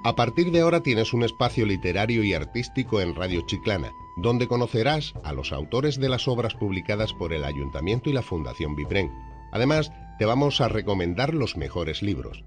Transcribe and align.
A 0.05 0.13
partir 0.15 0.51
de 0.51 0.59
ahora 0.59 0.83
tienes 0.83 1.13
un 1.13 1.23
espacio 1.23 1.65
literario 1.65 2.23
y 2.23 2.35
artístico 2.35 3.01
en 3.01 3.15
Radio 3.15 3.41
Chiclana, 3.47 3.91
donde 4.17 4.47
conocerás 4.47 5.13
a 5.23 5.33
los 5.33 5.51
autores 5.51 5.99
de 5.99 6.09
las 6.09 6.27
obras 6.27 6.53
publicadas 6.53 7.13
por 7.13 7.33
el 7.33 7.43
Ayuntamiento 7.43 8.09
y 8.09 8.13
la 8.13 8.21
Fundación 8.21 8.75
Bipren. 8.75 9.11
Además, 9.51 9.91
te 10.19 10.25
vamos 10.25 10.61
a 10.61 10.67
recomendar 10.67 11.33
los 11.33 11.57
mejores 11.57 12.01
libros. 12.01 12.43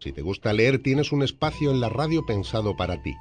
Si 0.00 0.12
te 0.12 0.22
gusta 0.22 0.52
leer, 0.52 0.82
tienes 0.82 1.12
un 1.12 1.22
espacio 1.22 1.70
en 1.70 1.80
la 1.80 1.88
radio 1.88 2.24
pensado 2.24 2.76
para 2.76 3.02
ti. 3.02 3.16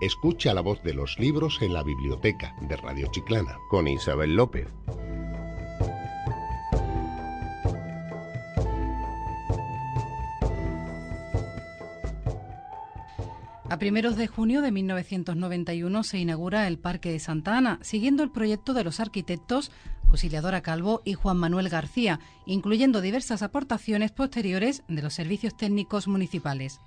Escucha 0.00 0.52
la 0.52 0.60
voz 0.60 0.82
de 0.82 0.92
los 0.92 1.18
libros 1.18 1.62
en 1.62 1.72
la 1.72 1.82
biblioteca 1.82 2.54
de 2.60 2.76
Radio 2.76 3.06
Chiclana 3.10 3.58
con 3.70 3.88
Isabel 3.88 4.34
López. 4.36 4.68
A 13.70 13.78
primeros 13.78 14.16
de 14.16 14.26
junio 14.26 14.60
de 14.60 14.70
1991 14.70 16.02
se 16.02 16.18
inaugura 16.18 16.68
el 16.68 16.78
Parque 16.78 17.10
de 17.10 17.18
Santa 17.18 17.56
Ana, 17.56 17.78
siguiendo 17.80 18.22
el 18.22 18.30
proyecto 18.30 18.74
de 18.74 18.84
los 18.84 19.00
arquitectos 19.00 19.70
Auxiliadora 20.10 20.60
Calvo 20.60 21.00
y 21.04 21.14
Juan 21.14 21.38
Manuel 21.38 21.70
García, 21.70 22.20
incluyendo 22.44 23.00
diversas 23.00 23.42
aportaciones 23.42 24.12
posteriores 24.12 24.82
de 24.86 25.00
los 25.00 25.14
servicios 25.14 25.56
técnicos 25.56 26.08
municipales. 26.08 26.78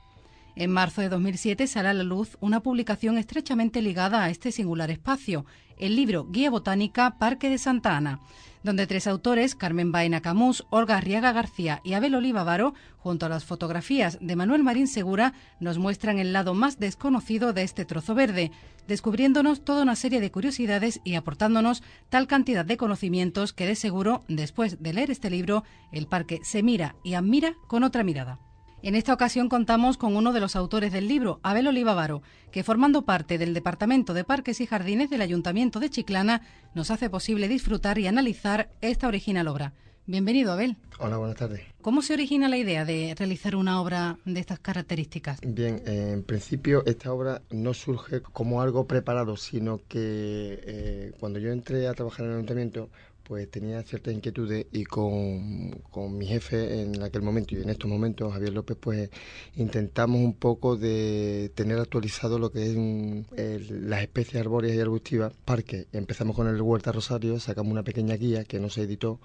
En 0.60 0.72
marzo 0.72 1.02
de 1.02 1.10
2007 1.10 1.68
sale 1.68 1.90
a 1.90 1.94
la 1.94 2.04
luz 2.04 2.36
una 2.42 2.62
publicación 2.62 3.20
estrechamente 3.20 3.80
ligada 3.84 4.24
a 4.24 4.32
este 4.32 4.52
singular 4.52 4.90
espacio, 4.90 5.46
el 5.78 5.96
libro 5.96 6.26
Guía 6.32 6.50
Botánica 6.50 7.20
Parque 7.20 7.48
de 7.52 7.60
Santa 7.60 7.96
Ana, 7.96 8.22
donde 8.64 8.88
tres 8.88 9.06
autores, 9.06 9.54
Carmen 9.54 9.92
Baena 9.92 10.20
Camus, 10.22 10.66
Olga 10.72 10.98
Arriaga 10.98 11.32
García 11.32 11.80
y 11.84 11.94
Abel 11.94 12.16
Olivavaro, 12.16 12.74
junto 12.98 13.28
a 13.28 13.30
las 13.30 13.46
fotografías 13.46 14.18
de 14.20 14.36
Manuel 14.36 14.64
Marín 14.64 14.88
Segura, 14.88 15.34
nos 15.60 15.78
muestran 15.78 16.18
el 16.18 16.34
lado 16.34 16.56
más 16.56 16.80
desconocido 16.80 17.54
de 17.54 17.62
este 17.62 17.86
trozo 17.86 18.16
verde, 18.16 18.52
descubriéndonos 18.88 19.64
toda 19.64 19.84
una 19.84 19.96
serie 19.96 20.22
de 20.22 20.32
curiosidades 20.32 21.02
y 21.04 21.14
aportándonos 21.14 21.84
tal 22.10 22.26
cantidad 22.26 22.66
de 22.66 22.78
conocimientos 22.78 23.54
que 23.54 23.68
de 23.68 23.76
seguro, 23.76 24.24
después 24.28 24.82
de 24.82 24.92
leer 24.92 25.12
este 25.12 25.30
libro, 25.30 25.64
el 25.92 26.08
parque 26.08 26.40
se 26.42 26.64
mira 26.64 26.96
y 27.04 27.14
admira 27.14 27.54
con 27.68 27.84
otra 27.84 28.04
mirada. 28.04 28.40
En 28.84 28.94
esta 28.94 29.14
ocasión 29.14 29.50
contamos 29.50 29.98
con 29.98 30.16
uno 30.16 30.34
de 30.34 30.40
los 30.40 30.56
autores 30.56 30.92
del 30.94 31.08
libro, 31.08 31.40
Abel 31.42 31.68
Olivavaro, 31.68 32.22
que 32.52 32.64
formando 32.64 33.06
parte 33.06 33.40
del 33.40 33.56
Departamento 33.56 34.14
de 34.14 34.24
Parques 34.24 34.62
y 34.62 34.68
Jardines 34.68 35.10
del 35.10 35.22
Ayuntamiento 35.22 35.80
de 35.80 35.90
Chiclana, 35.90 36.44
nos 36.76 36.92
hace 36.92 37.10
posible 37.10 37.48
disfrutar 37.48 37.98
y 37.98 38.06
analizar 38.06 38.70
esta 38.82 39.08
original 39.08 39.48
obra. 39.48 39.74
Bienvenido, 40.06 40.54
Abel. 40.54 40.78
Hola, 41.00 41.18
buenas 41.18 41.36
tardes. 41.36 41.62
¿Cómo 41.82 42.02
se 42.02 42.14
origina 42.14 42.48
la 42.48 42.58
idea 42.58 42.86
de 42.86 43.14
realizar 43.18 43.58
una 43.58 43.82
obra 43.82 44.20
de 44.24 44.40
estas 44.40 44.60
características? 44.60 45.40
Bien, 45.42 45.82
en 45.86 46.24
principio 46.24 46.84
esta 46.86 47.12
obra 47.12 47.42
no 47.50 47.74
surge 47.74 48.22
como 48.22 48.62
algo 48.62 48.88
preparado, 48.88 49.36
sino 49.38 49.80
que 49.88 50.62
eh, 50.64 51.12
cuando 51.20 51.40
yo 51.40 51.52
entré 51.52 51.88
a 51.88 51.94
trabajar 51.94 52.26
en 52.26 52.32
el 52.32 52.38
ayuntamiento, 52.38 52.90
pues 53.28 53.52
tenía 53.52 53.84
ciertas 53.84 54.14
inquietudes 54.14 54.68
y 54.72 54.86
con, 54.86 55.72
con, 55.92 56.18
mi 56.18 56.28
jefe 56.28 56.82
en 56.82 57.04
aquel 57.04 57.22
momento 57.22 57.56
y 57.56 57.62
en 57.62 57.70
estos 57.70 57.90
momentos, 57.90 58.32
Javier 58.32 58.54
López, 58.54 58.78
pues 58.80 59.10
intentamos 59.56 60.22
un 60.22 60.34
poco 60.34 60.78
de 60.78 61.52
tener 61.54 61.78
actualizado 61.78 62.40
lo 62.40 62.52
que 62.52 62.68
es 62.68 63.70
las 63.70 64.02
especies 64.02 64.42
arbóreas 64.42 64.78
y 64.78 64.80
arbustivas. 64.80 65.34
Parque, 65.44 65.88
empezamos 65.92 66.38
con 66.38 66.48
el 66.48 66.62
Huerta 66.62 66.94
Rosario, 66.94 67.38
sacamos 67.42 67.74
una 67.74 67.84
pequeña 67.84 68.16
guía 68.16 68.46
que 68.46 68.62
no 68.62 68.70
se 68.70 68.84
editó 68.84 69.20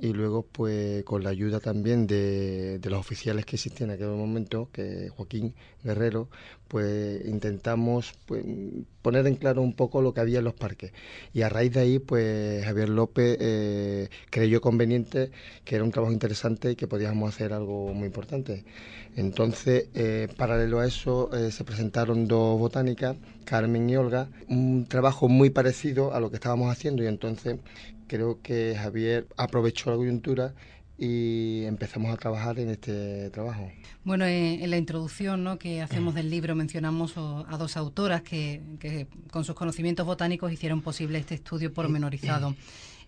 y 0.00 0.12
luego 0.12 0.42
pues 0.42 1.04
con 1.04 1.22
la 1.22 1.30
ayuda 1.30 1.60
también 1.60 2.06
de, 2.06 2.80
los 2.82 2.98
oficiales 2.98 3.44
que 3.44 3.56
existían 3.56 3.90
en 3.90 3.96
aquel 3.96 4.08
momento, 4.08 4.68
que 4.72 5.08
Joaquín 5.10 5.54
Guerrero, 5.84 6.28
pues 6.68 7.24
intentamos 7.26 8.14
pues, 8.26 8.44
poner 9.02 9.26
en 9.26 9.36
claro 9.36 9.62
un 9.62 9.74
poco 9.74 10.02
lo 10.02 10.12
que 10.12 10.20
había 10.20 10.38
en 10.38 10.44
los 10.44 10.54
parques. 10.54 10.92
Y 11.32 11.42
a 11.42 11.48
raíz 11.48 11.72
de 11.72 11.80
ahí, 11.80 11.98
pues 11.98 12.64
Javier 12.64 12.88
López 12.88 13.36
eh, 13.40 14.08
creyó 14.30 14.60
conveniente 14.60 15.30
que 15.64 15.76
era 15.76 15.84
un 15.84 15.92
trabajo 15.92 16.12
interesante 16.12 16.72
y 16.72 16.76
que 16.76 16.88
podíamos 16.88 17.34
hacer 17.34 17.52
algo 17.52 17.92
muy 17.94 18.06
importante. 18.06 18.64
Entonces, 19.16 19.88
eh, 19.94 20.28
paralelo 20.36 20.80
a 20.80 20.86
eso, 20.86 21.30
eh, 21.34 21.50
se 21.50 21.64
presentaron 21.64 22.26
dos 22.26 22.58
botánicas, 22.58 23.16
Carmen 23.44 23.88
y 23.88 23.96
Olga, 23.96 24.28
un 24.48 24.86
trabajo 24.86 25.28
muy 25.28 25.50
parecido 25.50 26.12
a 26.12 26.20
lo 26.20 26.30
que 26.30 26.36
estábamos 26.36 26.70
haciendo 26.70 27.02
y 27.02 27.06
entonces 27.06 27.56
creo 28.06 28.40
que 28.42 28.76
Javier 28.76 29.26
aprovechó 29.36 29.90
la 29.90 29.96
coyuntura 29.96 30.54
y 30.98 31.64
empezamos 31.64 32.12
a 32.12 32.16
trabajar 32.16 32.58
en 32.58 32.70
este 32.70 33.30
trabajo. 33.30 33.70
Bueno, 34.04 34.24
eh, 34.24 34.62
en 34.62 34.70
la 34.70 34.78
introducción 34.78 35.44
¿no? 35.44 35.58
que 35.58 35.82
hacemos 35.82 36.14
del 36.14 36.30
libro 36.30 36.54
mencionamos 36.54 37.14
a 37.16 37.56
dos 37.58 37.76
autoras 37.76 38.22
que, 38.22 38.62
que, 38.80 39.06
con 39.30 39.44
sus 39.44 39.54
conocimientos 39.54 40.06
botánicos 40.06 40.50
hicieron 40.52 40.80
posible 40.80 41.18
este 41.18 41.34
estudio 41.34 41.72
pormenorizado. 41.72 42.54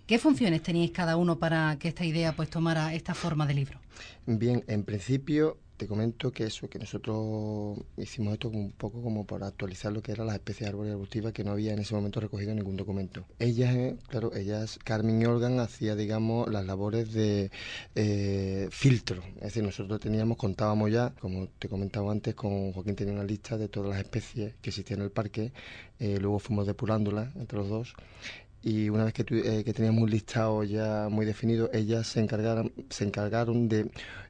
¿Qué 0.07 0.19
funciones 0.19 0.63
teníais 0.63 0.91
cada 0.91 1.17
uno 1.17 1.39
para 1.39 1.77
que 1.79 1.89
esta 1.89 2.05
idea 2.05 2.33
pues 2.33 2.49
tomara 2.49 2.95
esta 2.95 3.15
forma 3.15 3.47
de 3.47 3.55
libro? 3.55 3.79
Bien, 4.27 4.65
en 4.67 4.83
principio 4.85 5.59
te 5.79 5.87
comento 5.87 6.33
que 6.33 6.45
eso, 6.45 6.69
que 6.69 6.79
nosotros 6.79 7.79
hicimos 7.97 8.35
esto 8.35 8.49
un 8.49 8.73
poco 8.73 9.01
como 9.01 9.25
para 9.25 9.47
actualizar 9.47 9.93
lo 9.93 10.03
que 10.03 10.11
eran 10.11 10.27
las 10.27 10.35
especies 10.35 10.69
árboles 10.69 10.93
arbustivas 10.93 11.33
que 11.33 11.45
no 11.45 11.53
había 11.53 11.73
en 11.73 11.79
ese 11.79 11.95
momento 11.95 12.21
recogido 12.21 12.53
ningún 12.53 12.77
documento. 12.77 13.25
Ellas, 13.39 13.75
eh, 13.77 13.97
claro, 14.09 14.35
ellas, 14.35 14.79
Carmen 14.85 15.23
y 15.23 15.25
Olgan, 15.27 15.61
hacía, 15.61 15.95
digamos, 15.95 16.51
las 16.51 16.67
labores 16.67 17.13
de 17.13 17.53
eh, 17.95 18.69
filtro. 18.73 19.23
Es 19.37 19.43
decir, 19.43 19.63
nosotros 19.63 20.01
teníamos, 20.01 20.37
contábamos 20.37 20.91
ya, 20.91 21.15
como 21.21 21.47
te 21.47 21.69
comentaba 21.69 22.11
antes, 22.11 22.35
con 22.35 22.73
Joaquín 22.73 22.97
tenía 22.97 23.15
una 23.15 23.25
lista 23.25 23.57
de 23.57 23.69
todas 23.69 23.91
las 23.91 24.01
especies 24.01 24.55
que 24.61 24.71
existían 24.71 24.99
en 25.01 25.05
el 25.05 25.13
parque, 25.13 25.53
eh, 26.01 26.19
luego 26.21 26.41
fuimos 26.41 26.67
depurándolas 26.67 27.35
entre 27.37 27.59
los 27.59 27.69
dos 27.69 27.95
y 28.61 28.89
una 28.89 29.05
vez 29.05 29.15
que, 29.15 29.25
que, 29.25 29.73
teníamos 29.73 30.03
un 30.03 30.11
listado 30.11 30.65
ya 30.65 31.09
muy 31.09 31.25
definido, 31.25 31.71
ellas 31.73 32.09
se 32.09 32.21
encargaron, 32.21 32.73
se 32.91 33.05
encargaron 33.05 33.69
de 33.69 33.89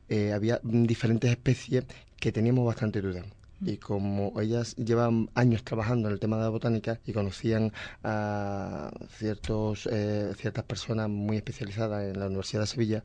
eh, 0.09 0.33
había 0.33 0.61
diferentes 0.63 1.31
especies 1.31 1.85
que 2.19 2.33
teníamos 2.33 2.67
bastante 2.67 3.01
duda. 3.01 3.25
Y 3.61 3.79
como 3.79 4.41
ellas 4.41 4.77
llevan 4.77 5.31
años 5.35 5.65
trabajando 5.65 6.09
en 6.09 6.15
el 6.15 6.21
tema 6.21 6.37
de 6.37 6.45
la 6.45 6.49
botánica 6.49 7.01
y 7.05 7.13
conocían 7.13 7.73
a 8.05 8.91
ciertos, 9.17 9.89
eh, 9.91 10.33
ciertas 10.37 10.65
personas 10.65 11.09
muy 11.09 11.37
especializadas 11.39 12.05
en 12.05 12.21
la 12.21 12.27
Universidad 12.27 12.63
de 12.63 12.67
Sevilla, 12.69 13.05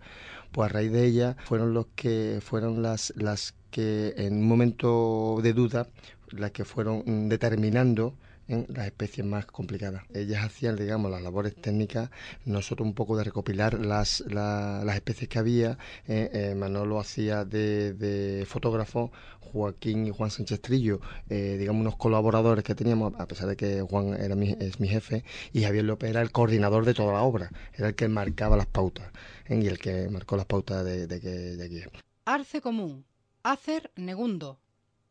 pues 0.51 0.69
a 0.69 0.73
raíz 0.73 0.91
de 0.91 1.05
ellas 1.05 1.35
fueron 1.43 1.73
los 1.73 1.87
que 1.95 2.39
fueron 2.41 2.83
las, 2.83 3.13
las 3.15 3.55
que 3.71 4.13
en 4.17 4.35
un 4.35 4.47
momento 4.47 5.39
de 5.41 5.53
duda, 5.53 5.87
las 6.29 6.51
que 6.51 6.65
fueron 6.65 7.29
determinando 7.29 8.15
en 8.47 8.65
las 8.69 8.87
especies 8.87 9.25
más 9.25 9.45
complicadas. 9.45 10.03
Ellas 10.13 10.43
hacían, 10.43 10.75
digamos, 10.75 11.11
las 11.11 11.21
labores 11.21 11.55
técnicas, 11.55 12.09
nosotros 12.45 12.85
un 12.85 12.93
poco 12.93 13.17
de 13.17 13.23
recopilar 13.23 13.79
las, 13.79 14.21
las 14.27 14.95
especies 14.95 15.29
que 15.29 15.39
había. 15.39 15.77
Eh, 16.07 16.29
eh, 16.33 16.55
Manolo 16.55 16.99
hacía 16.99 17.45
de, 17.45 18.45
fotógrafo, 18.47 19.11
Joaquín 19.39 20.07
y 20.07 20.11
Juan 20.11 20.31
Sánchez 20.31 20.61
Trillo, 20.61 20.99
eh, 21.29 21.57
digamos, 21.59 21.81
unos 21.81 21.95
colaboradores 21.95 22.63
que 22.63 22.75
teníamos, 22.75 23.13
a 23.19 23.27
pesar 23.27 23.47
de 23.47 23.55
que 23.55 23.81
Juan 23.81 24.13
era 24.19 24.35
mi, 24.35 24.55
es 24.59 24.79
mi 24.79 24.87
jefe, 24.87 25.23
y 25.51 25.63
Javier 25.63 25.85
López 25.85 26.09
era 26.09 26.21
el 26.21 26.31
coordinador 26.31 26.85
de 26.85 26.93
toda 26.93 27.13
la 27.13 27.21
obra, 27.21 27.51
era 27.73 27.89
el 27.89 27.95
que 27.95 28.07
marcaba 28.07 28.57
las 28.57 28.67
pautas 28.67 29.11
y 29.47 29.67
el 29.67 29.77
que 29.77 30.09
marcó 30.09 30.37
las 30.37 30.45
pautas 30.45 30.83
de, 30.83 31.07
de, 31.07 31.19
de 31.19 31.65
aquí. 31.65 31.81
Arce 32.25 32.61
común, 32.61 33.05
hacer 33.43 33.91
negundo, 33.95 34.59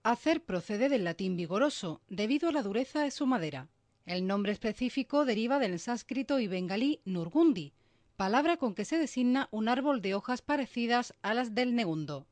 Hacer 0.04 0.42
procede 0.42 0.88
del 0.88 1.04
latín 1.04 1.36
vigoroso, 1.36 2.00
debido 2.08 2.48
a 2.48 2.52
la 2.52 2.64
dureza 2.64 3.02
de 3.02 3.12
su 3.12 3.24
madera. 3.24 3.68
El 4.04 4.26
nombre 4.26 4.50
específico 4.50 5.24
deriva 5.24 5.60
del 5.60 5.78
sánscrito 5.78 6.40
y 6.40 6.48
bengalí 6.48 7.00
nurgundi, 7.04 7.72
palabra 8.16 8.56
con 8.56 8.74
que 8.74 8.84
se 8.84 8.98
designa 8.98 9.48
un 9.52 9.68
árbol 9.68 10.02
de 10.02 10.16
hojas 10.16 10.42
parecidas 10.42 11.14
a 11.22 11.34
las 11.34 11.54
del 11.54 11.76
negundo. 11.76 12.26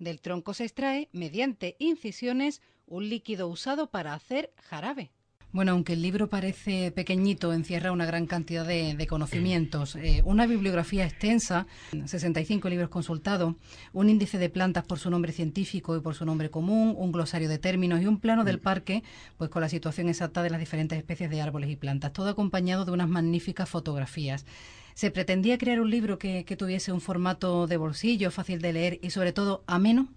Del 0.00 0.20
tronco 0.20 0.52
se 0.52 0.64
extrae, 0.64 1.08
mediante 1.12 1.76
incisiones, 1.78 2.60
un 2.86 3.08
líquido 3.08 3.46
usado 3.46 3.88
para 3.88 4.12
hacer 4.12 4.52
jarabe. 4.56 5.12
Bueno, 5.56 5.72
aunque 5.72 5.94
el 5.94 6.02
libro 6.02 6.28
parece 6.28 6.90
pequeñito, 6.90 7.54
encierra 7.54 7.90
una 7.90 8.04
gran 8.04 8.26
cantidad 8.26 8.66
de, 8.66 9.06
conocimientos. 9.08 9.96
Eh, 9.96 10.20
una 10.26 10.46
bibliografía 10.46 11.06
extensa, 11.06 11.66
65 12.04 12.68
libros 12.68 12.90
consultados, 12.90 13.54
un 13.94 14.10
índice 14.10 14.36
de 14.36 14.50
plantas 14.50 14.84
por 14.84 14.98
su 14.98 15.08
nombre 15.08 15.32
científico 15.32 15.96
y 15.96 16.00
por 16.00 16.14
su 16.14 16.26
nombre 16.26 16.50
común, 16.50 16.94
un 16.98 17.10
glosario 17.10 17.48
de 17.48 17.56
términos 17.56 18.02
y 18.02 18.06
un 18.06 18.20
plano 18.20 18.44
del 18.44 18.58
parque, 18.58 19.02
pues 19.38 19.48
con 19.48 19.62
la 19.62 19.70
situación 19.70 20.10
exacta 20.10 20.42
de 20.42 20.50
las 20.50 20.60
diferentes 20.60 20.98
especies 20.98 21.30
de 21.30 21.40
árboles 21.40 21.70
y 21.70 21.76
plantas, 21.76 22.12
todo 22.12 22.28
acompañado 22.28 22.84
de 22.84 22.92
unas 22.92 23.08
magníficas 23.08 23.66
fotografías. 23.66 24.44
¿Se 24.92 25.10
pretendía 25.10 25.56
crear 25.56 25.80
un 25.80 25.88
libro 25.88 26.18
que 26.18 26.44
tuviese 26.58 26.92
un 26.92 27.00
formato 27.00 27.66
de 27.66 27.78
bolsillo, 27.78 28.30
fácil 28.30 28.60
de 28.60 28.74
leer 28.74 28.98
y 29.00 29.08
sobre 29.08 29.32
todo 29.32 29.64
ameno? 29.66 30.10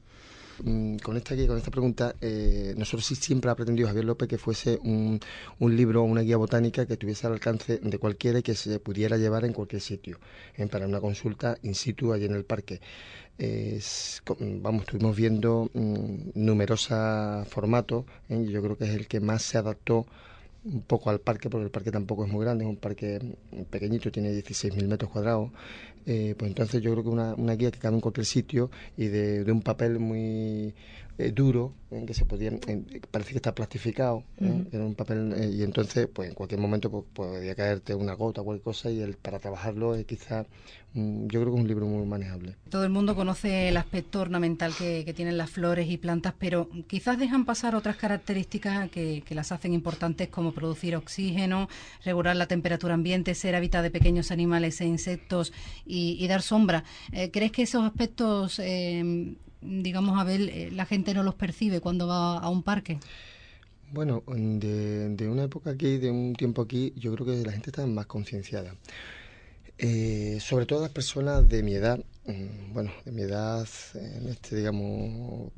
Mm, 0.64 0.98
con 0.98 1.16
esta 1.18 1.36
con 1.48 1.58
esta 1.58 1.72
pregunta, 1.72 2.16
eh, 2.22 2.74
nosotros 2.78 3.06
sí 3.06 3.16
siempre 3.16 3.50
ha 3.52 3.56
pretendido 3.56 3.88
Javier 3.88 4.06
López 4.06 4.28
que 4.28 4.38
fuese 4.38 4.80
un, 4.84 5.20
un 5.60 5.76
libro, 5.76 6.04
una 6.04 6.22
guía 6.22 6.38
botánica 6.38 6.86
que 6.86 6.94
estuviese 6.94 7.28
al 7.28 7.34
alcance 7.34 7.78
de 7.78 7.98
cualquiera 7.98 8.40
y 8.40 8.44
que 8.44 8.56
se 8.56 8.80
pudiera 8.80 9.18
llevar 9.18 9.46
en 9.46 9.54
cualquier 9.54 9.82
sitio, 9.82 10.20
eh, 10.56 10.68
para 10.68 10.86
una 10.88 11.00
consulta 11.00 11.58
in 11.64 11.76
situ 11.76 12.14
allí 12.14 12.26
en 12.26 12.36
el 12.36 12.46
parque. 12.46 12.82
vamos, 14.62 14.82
estuvimos 14.84 15.16
viendo 15.16 15.70
mm, 15.74 16.32
numerosos 16.36 17.48
formatos, 17.48 18.06
¿eh? 18.30 18.46
yo 18.50 18.62
creo 18.62 18.78
que 18.78 18.86
es 18.86 18.96
el 18.96 19.08
que 19.08 19.20
más 19.22 19.42
se 19.44 19.58
adaptó 19.58 20.06
un 20.66 20.82
poco 20.82 21.10
al 21.10 21.20
parque, 21.20 21.50
porque 21.50 21.66
el 21.66 21.72
parque 21.72 21.92
tampoco 21.92 22.26
es 22.26 22.32
muy 22.32 22.44
grande, 22.44 22.66
es 22.66 22.70
un 22.70 22.78
parque 22.78 23.20
pequeñito, 23.70 24.12
tiene 24.12 24.32
16.000 24.32 24.88
metros 24.88 25.12
cuadrados. 25.12 25.52
Eh, 26.06 26.36
pues 26.38 26.50
entonces 26.50 26.82
yo 26.82 26.92
creo 26.92 27.04
que 27.04 27.10
una, 27.10 27.34
una 27.36 27.54
guía 27.54 27.72
que 27.72 27.80
cabe 27.80 27.96
en 27.96 28.02
cualquier 28.02 28.26
sitio 28.26 28.72
y 28.98 29.08
de, 29.08 29.44
de 29.44 29.52
un 29.52 29.62
papel 29.62 30.00
muy 30.00 30.74
eh, 31.20 31.34
duro, 31.34 31.74
en 31.92 32.06
que 32.06 32.14
se 32.14 32.24
podía, 32.24 32.50
parece 33.12 33.32
que 33.32 33.40
está 33.40 33.54
plastificado, 33.54 34.24
en 34.38 34.82
un 34.82 34.96
papel, 34.96 35.34
eh, 35.36 35.52
y 35.54 35.64
entonces 35.64 36.08
pues 36.08 36.30
en 36.30 36.34
cualquier 36.34 36.62
momento 36.62 36.90
pues, 36.90 37.04
podría 37.14 37.56
caerte 37.56 37.94
una 37.94 38.14
gota 38.14 38.40
o 38.40 38.46
cualquier 38.46 38.64
cosa 38.64 38.90
y 38.90 39.02
el, 39.02 39.16
para 39.16 39.38
trabajarlo 39.38 39.96
es 39.96 40.06
quizá, 40.06 40.46
yo 40.94 41.28
creo 41.28 41.46
que 41.48 41.56
es 41.56 41.62
un 41.62 41.68
libro 41.68 41.88
muy 41.88 42.06
manejable. 42.06 42.56
Todo 42.70 42.86
el 42.86 42.90
mundo 42.90 43.18
conoce 43.18 43.68
el 43.68 43.76
aspecto 43.76 44.22
ornamental 44.22 44.74
que, 44.78 45.04
que 45.04 45.14
tienen 45.14 45.38
las 45.38 45.50
flores 45.50 45.90
y 45.90 45.98
plantas, 45.98 46.34
pero 46.40 46.70
quizás 46.88 47.20
dejan 47.20 47.44
pasar 47.44 47.76
otras 47.76 47.98
características 47.98 48.90
que, 48.90 49.22
que, 49.26 49.36
las 49.36 49.52
hacen 49.52 49.74
importantes 49.74 50.30
como 50.30 50.54
producir 50.54 50.96
oxígeno, 50.96 51.68
regular 52.06 52.38
la 52.38 52.48
temperatura 52.48 52.94
ambiente, 52.94 53.36
ser 53.36 53.56
hábitat 53.56 53.84
de 53.84 53.92
pequeños 53.92 54.32
animales 54.32 54.80
e 54.80 54.86
insectos 54.86 55.52
y, 55.86 56.26
dar 56.30 56.42
sombra. 56.44 56.86
Eh, 57.12 57.30
¿Crees 57.30 57.52
que 57.52 57.64
esos 57.64 57.84
aspectos 57.84 58.62
digamos, 59.62 60.20
a 60.20 60.24
ver, 60.24 60.42
eh, 60.42 60.70
la 60.72 60.86
gente 60.86 61.14
no 61.14 61.24
los 61.24 61.36
percibe 61.36 61.82
cuando 61.82 62.08
va 62.08 62.38
a 62.38 62.50
un 62.50 62.64
parque? 62.64 63.00
Bueno, 63.92 64.24
de, 64.28 65.10
de 65.10 65.28
una 65.28 65.44
época 65.44 65.72
aquí, 65.72 65.98
de 65.98 66.12
un 66.12 66.34
tiempo 66.34 66.62
aquí, 66.62 66.94
yo 66.96 67.14
creo 67.16 67.26
que 67.26 67.46
la 67.46 67.52
gente 67.52 67.72
está 67.72 67.86
más 67.88 68.06
concienciada. 68.06 68.76
Eh, 69.78 70.40
sobre 70.42 70.66
todo 70.66 70.82
las 70.82 70.92
personas 70.92 71.48
de 71.48 71.64
mi 71.64 71.74
edad, 71.74 72.00
mm, 72.26 72.74
bueno, 72.74 72.92
de 73.06 73.12
mi 73.12 73.22
edad, 73.22 73.68
este, 74.30 74.58
digamos, 74.58 75.52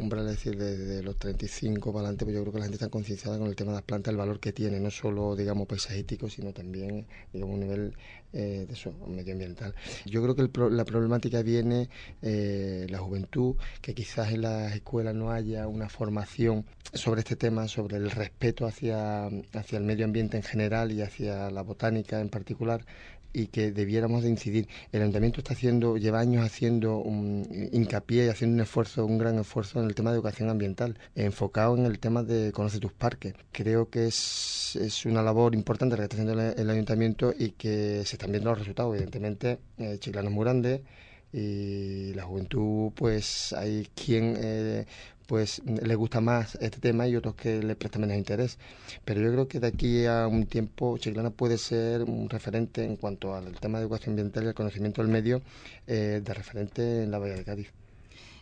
umbral, 0.00 0.26
es 0.26 0.36
decir, 0.36 0.56
desde 0.56 1.02
los 1.02 1.16
35 1.16 1.92
para 1.92 2.06
adelante, 2.06 2.24
pues 2.24 2.34
yo 2.34 2.42
creo 2.42 2.52
que 2.52 2.58
la 2.58 2.64
gente 2.64 2.76
está 2.76 2.88
concienciada 2.88 3.38
con 3.38 3.48
el 3.48 3.56
tema 3.56 3.72
de 3.72 3.76
las 3.76 3.84
plantas, 3.84 4.12
el 4.12 4.18
valor 4.18 4.40
que 4.40 4.52
tiene, 4.52 4.80
no 4.80 4.90
solo, 4.90 5.36
digamos, 5.36 5.66
paisajístico, 5.66 6.28
sino 6.28 6.52
también, 6.52 7.06
digamos, 7.32 7.54
un 7.54 7.60
nivel 7.60 7.94
eh, 8.32 8.66
de 8.68 8.92
medioambiental. 9.08 9.74
Yo 10.06 10.22
creo 10.22 10.36
que 10.36 10.48
la 10.70 10.84
problemática 10.84 11.42
viene 11.42 11.88
eh, 12.22 12.86
la 12.88 12.98
juventud, 12.98 13.56
que 13.82 13.94
quizás 13.94 14.32
en 14.32 14.42
las 14.42 14.74
escuelas 14.74 15.14
no 15.14 15.32
haya 15.32 15.66
una 15.66 15.88
formación 15.88 16.64
sobre 16.92 17.20
este 17.20 17.36
tema, 17.36 17.68
sobre 17.68 17.96
el 17.96 18.10
respeto 18.10 18.66
hacia, 18.66 19.26
hacia 19.26 19.78
el 19.78 19.84
medio 19.84 20.04
ambiente 20.04 20.36
en 20.36 20.42
general 20.42 20.92
y 20.92 21.02
hacia 21.02 21.50
la 21.50 21.62
botánica 21.62 22.20
en 22.20 22.28
particular, 22.28 22.84
y 23.32 23.46
que 23.48 23.72
debiéramos 23.72 24.22
de 24.22 24.30
incidir. 24.30 24.68
El 24.92 25.02
ayuntamiento 25.02 25.40
está 25.40 25.54
haciendo, 25.54 25.96
lleva 25.96 26.20
años 26.20 26.44
haciendo 26.44 26.98
un 26.98 27.46
hincapié 27.72 28.26
y 28.26 28.28
haciendo 28.28 28.54
un 28.56 28.60
esfuerzo, 28.62 29.06
un 29.06 29.18
gran 29.18 29.38
esfuerzo 29.38 29.80
en 29.80 29.86
el 29.86 29.94
tema 29.94 30.10
de 30.10 30.16
educación 30.16 30.50
ambiental, 30.50 30.98
enfocado 31.14 31.76
en 31.76 31.86
el 31.86 31.98
tema 31.98 32.22
de 32.22 32.52
conoce 32.52 32.78
tus 32.78 32.92
parques. 32.92 33.34
Creo 33.52 33.88
que 33.90 34.06
es, 34.06 34.76
es 34.76 35.06
una 35.06 35.22
labor 35.22 35.54
importante 35.54 35.96
la 35.96 36.02
que 36.02 36.04
está 36.04 36.16
haciendo 36.16 36.40
el, 36.40 36.70
ayuntamiento 36.70 37.32
y 37.36 37.50
que 37.52 38.02
se 38.04 38.16
están 38.16 38.30
viendo 38.30 38.50
los 38.50 38.58
resultados. 38.58 38.94
Evidentemente, 38.94 39.58
eh, 39.78 39.98
es 40.00 40.30
muy 40.30 40.44
grande 40.44 40.82
y 41.32 42.12
la 42.14 42.24
juventud, 42.24 42.92
pues 42.94 43.52
hay 43.52 43.88
quien 43.94 44.34
eh, 44.38 44.86
pues 45.30 45.62
le 45.64 45.94
gusta 45.94 46.20
más 46.20 46.56
este 46.56 46.80
tema 46.80 47.06
y 47.06 47.14
otros 47.14 47.36
que 47.36 47.62
le 47.62 47.76
prestan 47.76 48.02
menos 48.02 48.16
interés. 48.16 48.58
Pero 49.04 49.20
yo 49.20 49.30
creo 49.30 49.46
que 49.46 49.60
de 49.60 49.68
aquí 49.68 50.04
a 50.06 50.26
un 50.26 50.46
tiempo 50.46 50.98
Chiclana 50.98 51.30
puede 51.30 51.56
ser 51.56 52.02
un 52.02 52.28
referente 52.28 52.84
en 52.84 52.96
cuanto 52.96 53.34
al 53.34 53.52
tema 53.60 53.78
de 53.78 53.84
educación 53.84 54.14
ambiental 54.14 54.42
y 54.42 54.46
el 54.48 54.54
conocimiento 54.54 55.02
del 55.02 55.10
medio 55.12 55.40
eh, 55.86 56.20
de 56.24 56.34
referente 56.34 57.04
en 57.04 57.12
la 57.12 57.18
Bahía 57.18 57.36
de 57.36 57.44
Cádiz. 57.44 57.72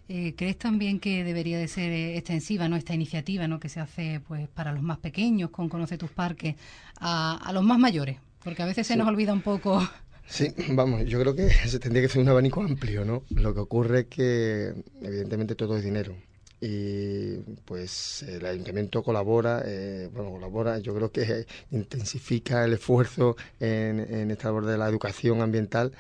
Eh, 0.09 0.35
¿Crees 0.35 0.57
también 0.57 1.01
que 1.01 1.23
debería 1.23 1.59
de 1.59 1.69
ser 1.69 1.93
extensiva 1.93 2.67
¿no? 2.67 2.77
esta 2.77 2.95
iniciativa 2.95 3.47
¿no? 3.47 3.61
que 3.61 3.69
se 3.69 3.81
hace 3.81 4.21
pues 4.27 4.49
para 4.49 4.73
los 4.73 4.83
más 4.83 4.97
pequeños 4.97 5.51
con 5.51 5.69
Conoce 5.69 5.99
tus 5.99 6.11
parques 6.11 6.57
a, 6.99 7.51
los 7.53 7.63
más 7.63 7.79
mayores? 7.79 8.17
Porque 8.43 8.63
a 8.63 8.67
veces 8.67 8.87
se 8.87 8.97
nos 8.97 9.07
olvida 9.07 9.35
un 9.35 9.43
poco 9.43 9.87
Sí, 10.29 10.55
vamos, 10.71 11.05
yo 11.07 11.19
creo 11.21 11.35
que 11.35 11.49
se 11.69 11.79
tendría 11.79 12.03
que 12.03 12.09
ser 12.09 12.23
un 12.23 12.29
abanico 12.29 12.63
amplio, 12.63 13.05
¿no? 13.05 13.25
Lo 13.31 13.55
que 13.55 13.61
ocurre 13.61 14.01
es 14.01 14.07
que 14.07 14.75
evidentemente 15.03 15.55
todo 15.55 15.77
es 15.77 15.83
dinero 15.83 16.15
y 16.61 17.37
pues 17.65 18.25
el 18.25 18.45
ayuntamiento 18.45 19.03
colabora, 19.03 19.63
eh, 19.65 20.09
bueno, 20.13 20.33
colabora, 20.33 20.79
yo 20.79 20.95
creo 20.95 21.13
que 21.13 21.47
intensifica 21.71 22.65
el 22.65 22.75
esfuerzo 22.75 23.37
en, 23.61 24.01
en 24.01 24.31
esta 24.31 24.49
labor 24.49 24.67
de 24.67 24.77
la 24.77 24.89
educación 24.89 25.41
ambiental, 25.41 25.93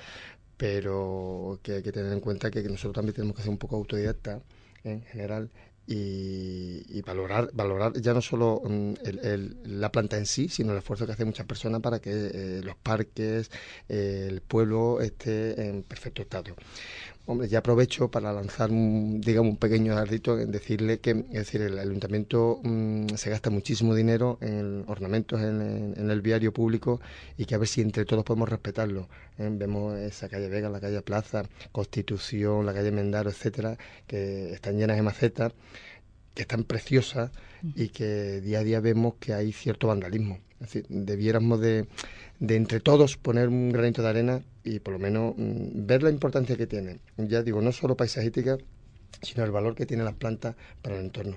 pero 0.57 1.61
que 1.63 1.75
hay 1.75 1.83
que 1.83 1.93
tener 1.93 2.13
en 2.13 2.21
cuenta 2.21 2.51
que, 2.51 2.63
nosotros 2.63 2.95
también 2.95 3.15
tenemos 3.15 3.37
que 3.37 3.43
ser 3.43 3.51
un 3.51 3.59
poco 3.59 3.77
autodidacta 3.77 4.43
en 4.85 5.03
general 5.03 5.51
y, 5.91 7.01
valorar 7.03 7.51
valorar 7.55 7.95
ya 8.01 8.13
no 8.13 8.21
solo 8.21 8.61
mm, 8.63 8.95
la 9.65 9.91
planta 9.91 10.19
en 10.19 10.27
sí, 10.27 10.49
sino 10.49 10.73
el 10.73 10.79
esfuerzo 10.79 11.07
que 11.07 11.13
hacen 11.13 11.27
muchas 11.27 11.47
personas 11.47 11.81
para 11.81 12.01
que 12.01 12.11
eh, 12.11 12.61
los 12.63 12.77
parques, 12.77 13.51
eh, 13.89 14.27
el 14.29 14.43
pueblo 14.43 15.01
esté 15.01 15.69
en 15.69 15.83
perfecto 15.83 16.21
estado. 16.21 16.55
Hombre, 17.31 17.47
ya 17.47 17.59
aprovecho 17.59 18.11
para 18.11 18.33
lanzar, 18.33 18.71
un, 18.71 19.21
digamos, 19.21 19.51
un 19.51 19.59
pequeño 19.59 19.95
ardito 19.99 20.39
en 20.41 20.51
decirle 20.51 20.99
que, 20.99 21.11
es 21.11 21.41
decir, 21.45 21.61
el 21.61 21.79
ayuntamiento 21.79 22.59
mm, 22.65 23.09
se 23.17 23.29
gasta 23.29 23.51
muchísimo 23.51 23.95
dinero 23.95 24.39
en 24.41 24.85
ornamentos 24.87 25.39
en, 25.43 26.11
el 26.11 26.21
viario 26.23 26.55
público 26.55 27.03
y 27.37 27.45
que 27.45 27.55
a 27.55 27.59
ver 27.59 27.69
si 27.69 27.83
entre 27.83 28.07
todos 28.07 28.25
podemos 28.25 28.49
respetarlo. 28.49 29.11
¿eh? 29.37 29.47
Vemos 29.53 29.99
esa 29.99 30.31
calle 30.31 30.49
Vega, 30.49 30.71
la 30.71 30.81
calle 30.81 31.03
Plaza, 31.03 31.43
Constitución, 31.71 32.65
la 32.65 32.73
calle 32.73 32.93
Mendaro, 32.93 33.29
etcétera, 33.29 33.77
que 34.07 34.55
están 34.55 34.79
llenas 34.79 34.97
de 34.97 35.03
macetas, 35.03 35.53
que 36.33 36.43
están 36.43 36.65
preciosas 36.65 37.31
y 37.75 37.91
que 37.91 38.41
día 38.41 38.61
a 38.61 38.65
día 38.65 38.81
vemos 38.81 39.17
que 39.21 39.35
hay 39.35 39.53
cierto 39.53 39.89
vandalismo. 39.89 40.39
Es 40.61 40.73
decir, 40.73 40.87
debiéramos 40.89 41.61
de, 41.61 41.87
de 42.41 42.57
entre 42.57 42.81
todos 42.81 43.17
poner 43.17 43.49
un 43.49 43.71
granito 43.71 44.03
de 44.03 44.09
arena 44.09 44.43
y 44.65 44.79
por 44.81 44.93
lo 44.93 44.99
menos 44.99 45.35
mm, 45.37 45.87
ver 45.87 46.03
la 46.03 46.11
importancia 46.11 46.57
que 46.57 46.67
tiene. 46.67 47.01
Ya 47.17 47.43
digo, 47.43 47.61
no 47.61 47.73
solo 47.73 47.97
paisajística, 47.97 48.59
sino 49.23 49.45
el 49.45 49.51
valor 49.51 49.75
que 49.75 49.87
tienen 49.87 50.07
las 50.07 50.15
plantas 50.15 50.55
para 50.83 50.97
el 50.97 51.07
entorno. 51.07 51.37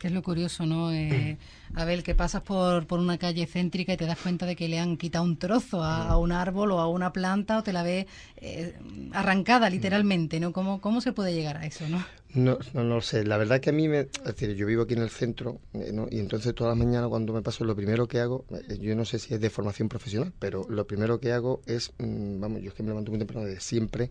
Que 0.00 0.06
es 0.06 0.14
lo 0.14 0.22
curioso, 0.22 0.64
¿no? 0.64 0.90
Eh, 0.92 1.36
Abel, 1.74 2.02
que 2.02 2.14
pasas 2.14 2.40
por, 2.40 2.86
por 2.86 3.00
una 3.00 3.18
calle 3.18 3.46
céntrica 3.46 3.92
y 3.92 3.98
te 3.98 4.06
das 4.06 4.18
cuenta 4.18 4.46
de 4.46 4.56
que 4.56 4.66
le 4.66 4.78
han 4.78 4.96
quitado 4.96 5.26
un 5.26 5.36
trozo 5.36 5.84
a, 5.84 6.16
un 6.16 6.32
árbol 6.32 6.72
o 6.72 6.80
a 6.80 6.88
una 6.88 7.12
planta 7.12 7.58
o 7.58 7.62
te 7.62 7.74
la 7.74 7.82
ves 7.82 8.06
eh, 8.38 8.78
arrancada 9.12 9.68
literalmente, 9.68 10.40
¿no? 10.40 10.54
¿Cómo, 10.54 10.80
¿Cómo 10.80 11.02
se 11.02 11.12
puede 11.12 11.34
llegar 11.34 11.58
a 11.58 11.66
eso, 11.66 11.86
no? 11.86 12.02
No, 12.32 12.58
no, 12.72 12.82
lo 12.82 13.02
sé. 13.02 13.24
La 13.24 13.36
verdad 13.36 13.60
que 13.60 13.68
a 13.68 13.72
mí, 13.74 13.88
me, 13.88 14.00
es 14.00 14.24
decir, 14.24 14.54
yo 14.54 14.66
vivo 14.66 14.84
aquí 14.84 14.94
en 14.94 15.02
el 15.02 15.10
centro 15.10 15.60
eh, 15.74 15.90
¿no? 15.92 16.08
y 16.10 16.18
entonces 16.18 16.54
todas 16.54 16.74
las 16.74 16.82
mañanas 16.82 17.10
cuando 17.10 17.34
me 17.34 17.42
paso, 17.42 17.66
lo 17.66 17.76
primero 17.76 18.08
que 18.08 18.20
hago, 18.20 18.46
eh, 18.70 18.78
yo 18.80 18.96
no 18.96 19.04
sé 19.04 19.18
si 19.18 19.34
es 19.34 19.40
de 19.42 19.50
formación 19.50 19.90
profesional, 19.90 20.32
pero 20.38 20.64
lo 20.70 20.86
primero 20.86 21.20
que 21.20 21.32
hago 21.32 21.60
es, 21.66 21.92
mm, 21.98 22.40
vamos, 22.40 22.62
yo 22.62 22.70
es 22.70 22.74
que 22.74 22.82
me 22.82 22.88
levanto 22.88 23.10
muy 23.10 23.18
temprano 23.18 23.46
de 23.46 23.60
siempre 23.60 24.10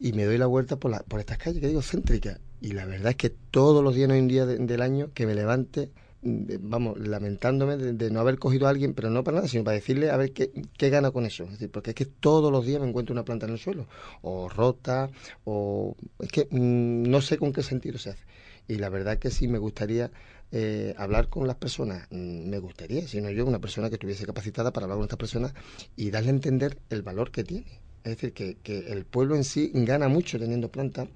y 0.00 0.12
me 0.14 0.24
doy 0.24 0.38
la 0.38 0.46
vuelta 0.46 0.76
por, 0.76 0.90
la, 0.90 1.00
por 1.00 1.20
estas 1.20 1.36
calles 1.36 1.60
que 1.60 1.68
digo 1.68 1.82
céntricas. 1.82 2.40
Y 2.60 2.72
la 2.72 2.84
verdad 2.84 3.10
es 3.10 3.16
que 3.16 3.30
todos 3.30 3.82
los 3.84 3.94
días 3.94 4.08
no 4.08 4.14
hay 4.14 4.20
un 4.20 4.28
día 4.28 4.46
del 4.46 4.82
año 4.82 5.10
que 5.14 5.26
me 5.26 5.34
levante, 5.34 5.90
vamos, 6.22 6.98
lamentándome 6.98 7.76
de, 7.76 8.10
no 8.10 8.20
haber 8.20 8.38
cogido 8.38 8.66
a 8.66 8.70
alguien, 8.70 8.94
pero 8.94 9.10
no 9.10 9.22
para 9.22 9.36
nada, 9.36 9.48
sino 9.48 9.64
para 9.64 9.76
decirle 9.76 10.10
a 10.10 10.16
ver 10.16 10.32
qué, 10.32 10.50
qué 10.76 10.90
gana 10.90 11.10
con 11.10 11.24
eso. 11.24 11.44
Es 11.44 11.52
decir, 11.52 11.70
porque 11.70 11.90
es 11.90 11.94
que 11.94 12.06
todos 12.06 12.50
los 12.50 12.66
días 12.66 12.80
me 12.80 12.88
encuentro 12.88 13.12
una 13.12 13.24
planta 13.24 13.46
en 13.46 13.52
el 13.52 13.58
suelo, 13.58 13.86
o 14.22 14.48
rota, 14.48 15.10
o 15.44 15.96
es 16.18 16.32
que 16.32 16.48
mm, 16.50 17.08
no 17.08 17.20
sé 17.20 17.38
con 17.38 17.52
qué 17.52 17.62
sentido 17.62 17.98
se 17.98 18.10
hace. 18.10 18.24
Y 18.66 18.76
la 18.76 18.88
verdad 18.88 19.18
que 19.18 19.30
sí 19.30 19.48
me 19.48 19.58
gustaría 19.58 20.10
eh, 20.50 20.94
hablar 20.98 21.28
con 21.28 21.46
las 21.46 21.56
personas, 21.56 22.08
mm, 22.10 22.48
me 22.48 22.58
gustaría, 22.58 23.06
sino 23.06 23.30
yo, 23.30 23.46
una 23.46 23.60
persona 23.60 23.88
que 23.88 23.94
estuviese 23.94 24.26
capacitada 24.26 24.72
para 24.72 24.84
hablar 24.84 24.98
con 24.98 25.04
estas 25.04 25.18
personas 25.18 25.54
y 25.96 26.10
darle 26.10 26.30
a 26.30 26.32
entender 26.32 26.78
el 26.90 27.02
valor 27.02 27.30
que 27.30 27.44
tiene 27.44 27.87
Es 28.08 28.16
decir, 28.16 28.32
que, 28.32 28.56
que 28.62 28.90
el 28.90 29.04
pueblo 29.04 29.36
en 29.36 29.44
sí 29.44 29.70
gana 29.74 30.08
mucho 30.08 30.38
teniendo 30.38 30.70
plantas 30.70 31.08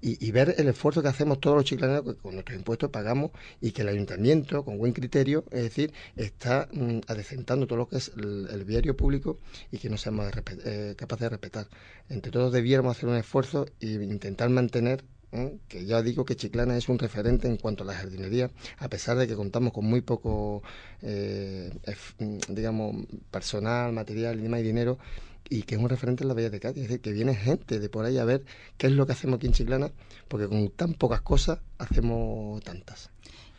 y, 0.00 0.30
ver 0.30 0.54
el 0.58 0.68
esfuerzo 0.68 1.02
que 1.02 1.08
hacemos 1.08 1.40
todos 1.40 1.56
los 1.56 1.64
chiclaneros, 1.64 2.04
que 2.04 2.20
con 2.20 2.34
nuestros 2.34 2.56
impuestos 2.56 2.90
pagamos 2.90 3.32
y 3.60 3.72
que 3.72 3.82
el 3.82 3.88
ayuntamiento, 3.88 4.64
con 4.64 4.78
buen 4.78 4.92
criterio, 4.92 5.44
es 5.50 5.62
decir, 5.62 5.92
está 6.16 6.68
mm, 6.72 7.00
adecentando 7.08 7.66
todo 7.66 7.78
lo 7.78 7.88
que 7.88 7.96
es 7.96 8.12
el, 8.16 8.64
viario 8.64 8.96
público 8.96 9.38
y 9.72 9.78
que 9.78 9.90
no 9.90 9.96
seamos 9.96 10.30
eh, 10.64 10.94
capaces 10.96 11.22
de 11.22 11.28
respetar. 11.28 11.66
Entre 12.08 12.30
todos 12.30 12.52
debiéramos 12.52 12.96
hacer 12.96 13.08
un 13.08 13.16
esfuerzo 13.16 13.66
e 13.80 13.86
intentar 13.86 14.48
mantener 14.50 15.04
¿eh? 15.32 15.58
que 15.68 15.84
ya 15.84 16.02
digo 16.02 16.24
que 16.24 16.36
Chiclana 16.36 16.76
es 16.76 16.88
un 16.88 16.98
referente 16.98 17.48
en 17.48 17.56
cuanto 17.56 17.84
a 17.84 17.86
la 17.86 17.94
jardinería, 17.94 18.50
a 18.78 18.88
pesar 18.88 19.16
de 19.16 19.26
que 19.26 19.34
contamos 19.34 19.72
con 19.72 19.84
muy 19.84 20.00
poco, 20.00 20.62
eh, 21.02 21.70
digamos, 22.48 23.06
personal, 23.30 23.92
material 23.92 24.38
y 24.38 24.42
demás 24.42 24.62
dinero, 24.62 24.98
y 25.50 25.62
que 25.62 25.74
es 25.74 25.80
un 25.80 25.88
referente 25.88 26.24
en 26.24 26.28
la 26.28 26.34
Bella 26.34 26.50
de 26.50 26.60
Cádiz, 26.60 26.82
es 26.82 26.88
decir, 26.88 27.00
que 27.00 27.12
viene 27.12 27.34
gente 27.34 27.78
de 27.78 27.88
por 27.88 28.04
ahí 28.04 28.18
a 28.18 28.24
ver 28.24 28.44
qué 28.76 28.86
es 28.88 28.92
lo 28.92 29.06
que 29.06 29.12
hacemos 29.12 29.36
aquí 29.36 29.46
en 29.46 29.52
Chiclana, 29.52 29.90
porque 30.28 30.48
con 30.48 30.68
tan 30.70 30.94
pocas 30.94 31.20
cosas 31.20 31.58
hacemos 31.78 32.62
tantas. 32.62 33.10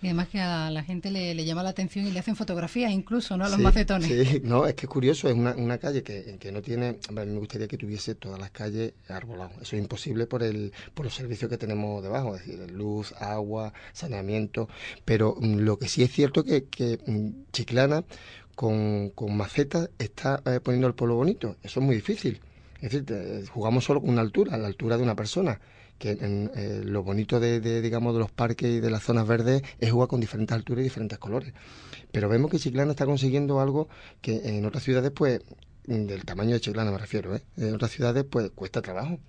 Y 0.02 0.08
además 0.08 0.30
que 0.30 0.40
a 0.40 0.72
la 0.72 0.82
gente 0.82 1.12
le, 1.12 1.44
llama 1.44 1.62
la 1.62 1.70
atención 1.70 2.08
y 2.08 2.12
le 2.12 2.20
hacen 2.20 2.38
fotografías 2.38 2.90
incluso, 2.90 3.36
¿no? 3.36 3.44
A 3.44 3.50
los 3.50 3.60
macetones. 3.60 4.08
Sí, 4.08 4.42
no, 4.46 4.66
es 4.66 4.74
que 4.76 4.86
es 4.86 4.90
curioso, 4.90 5.28
es 5.28 5.36
una, 5.36 5.54
una 5.56 5.78
calle 5.78 6.04
que, 6.04 6.38
que 6.40 6.54
no 6.54 6.62
tiene, 6.62 7.00
a 7.10 7.12
mí 7.12 7.32
me 7.34 7.40
gustaría 7.40 7.68
que 7.68 7.78
tuviese 7.78 8.16
todas 8.16 8.40
las 8.40 8.50
calles 8.52 8.94
arboladas. 9.10 9.58
Eso 9.62 9.76
es 9.76 9.82
imposible 9.82 10.26
por 10.26 10.42
el 10.42 10.72
por 10.94 11.06
los 11.06 11.14
servicios 11.14 11.50
que 11.50 11.58
tenemos 11.58 12.02
debajo, 12.02 12.36
es 12.36 12.46
decir, 12.46 12.72
luz, 12.72 13.14
agua, 13.20 13.74
saneamiento. 13.92 14.70
Pero 15.04 15.36
mm, 15.38 15.58
lo 15.58 15.78
que 15.78 15.90
sí 15.90 16.02
es 16.02 16.12
cierto 16.14 16.46
que, 16.46 16.64
que 16.66 17.00
mm, 17.06 17.52
Chiclana 17.52 18.06
con, 18.60 19.12
con 19.12 19.38
macetas 19.38 19.90
está 19.98 20.42
eh, 20.46 20.60
poniendo 20.60 20.86
el 20.86 20.94
pueblo 20.94 21.16
bonito. 21.16 21.56
Eso 21.64 21.80
es 21.80 21.86
muy 21.86 21.96
difícil. 21.96 22.42
Es 22.82 22.92
decir, 22.92 23.48
jugamos 23.48 23.86
solo 23.86 24.02
con 24.02 24.10
una 24.10 24.20
altura, 24.20 24.58
la 24.58 24.68
altura 24.68 24.98
de 24.98 25.04
una 25.04 25.16
persona 25.16 25.62
que 25.98 26.12
en, 26.12 26.52
eh, 26.54 26.82
lo 26.84 27.02
bonito 27.02 27.40
de, 27.40 27.62
digamos, 27.82 28.14
de 28.16 28.20
los 28.20 28.32
parques 28.32 28.70
y 28.70 28.82
de 28.82 28.90
las 28.90 29.04
zonas 29.04 29.26
verdes 29.26 29.62
es 29.80 29.90
jugar 29.90 30.10
con 30.10 30.20
diferentes 30.20 30.54
alturas 30.54 30.82
y 30.82 30.84
diferentes 30.84 31.18
colores. 31.18 31.54
Pero 32.12 32.28
vemos 32.28 32.52
que 32.52 32.60
Chiclana 32.60 32.92
está 32.92 33.06
consiguiendo 33.06 33.62
algo 33.62 33.88
que 34.20 34.42
en 34.44 34.66
otras 34.66 34.84
ciudades, 34.84 35.12
pues, 35.12 35.40
del 35.86 36.26
tamaño 36.26 36.56
de 36.56 36.60
Chiclana 36.60 36.92
me 36.92 36.98
refiero, 36.98 37.38
¿eh? 37.38 37.42
en 37.56 37.74
otras 37.74 37.92
ciudades, 37.92 38.26
pues, 38.30 38.50
cuesta 38.50 38.82
trabajo. 38.82 39.20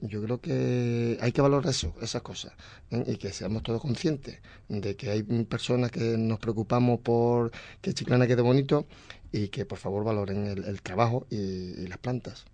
Yo 0.00 0.22
creo 0.22 0.40
que 0.40 1.18
hay 1.20 1.30
que 1.30 1.40
valorar 1.40 1.70
eso, 1.70 1.94
esas 2.02 2.22
cosas, 2.22 2.52
¿eh? 2.90 3.04
y 3.06 3.16
que 3.16 3.32
seamos 3.32 3.62
todos 3.62 3.80
conscientes 3.80 4.40
de 4.68 4.96
que 4.96 5.10
hay 5.10 5.22
personas 5.22 5.92
que 5.92 6.16
nos 6.18 6.38
preocupamos 6.40 7.00
por 7.00 7.52
que 7.80 7.94
Chiclana 7.94 8.26
quede 8.26 8.42
bonito 8.42 8.86
y 9.30 9.48
que 9.48 9.66
por 9.66 9.78
favor 9.78 10.04
valoren 10.04 10.46
el, 10.46 10.82
trabajo 10.82 11.26
y, 11.30 11.86
las 11.86 11.98
plantas. 11.98 12.44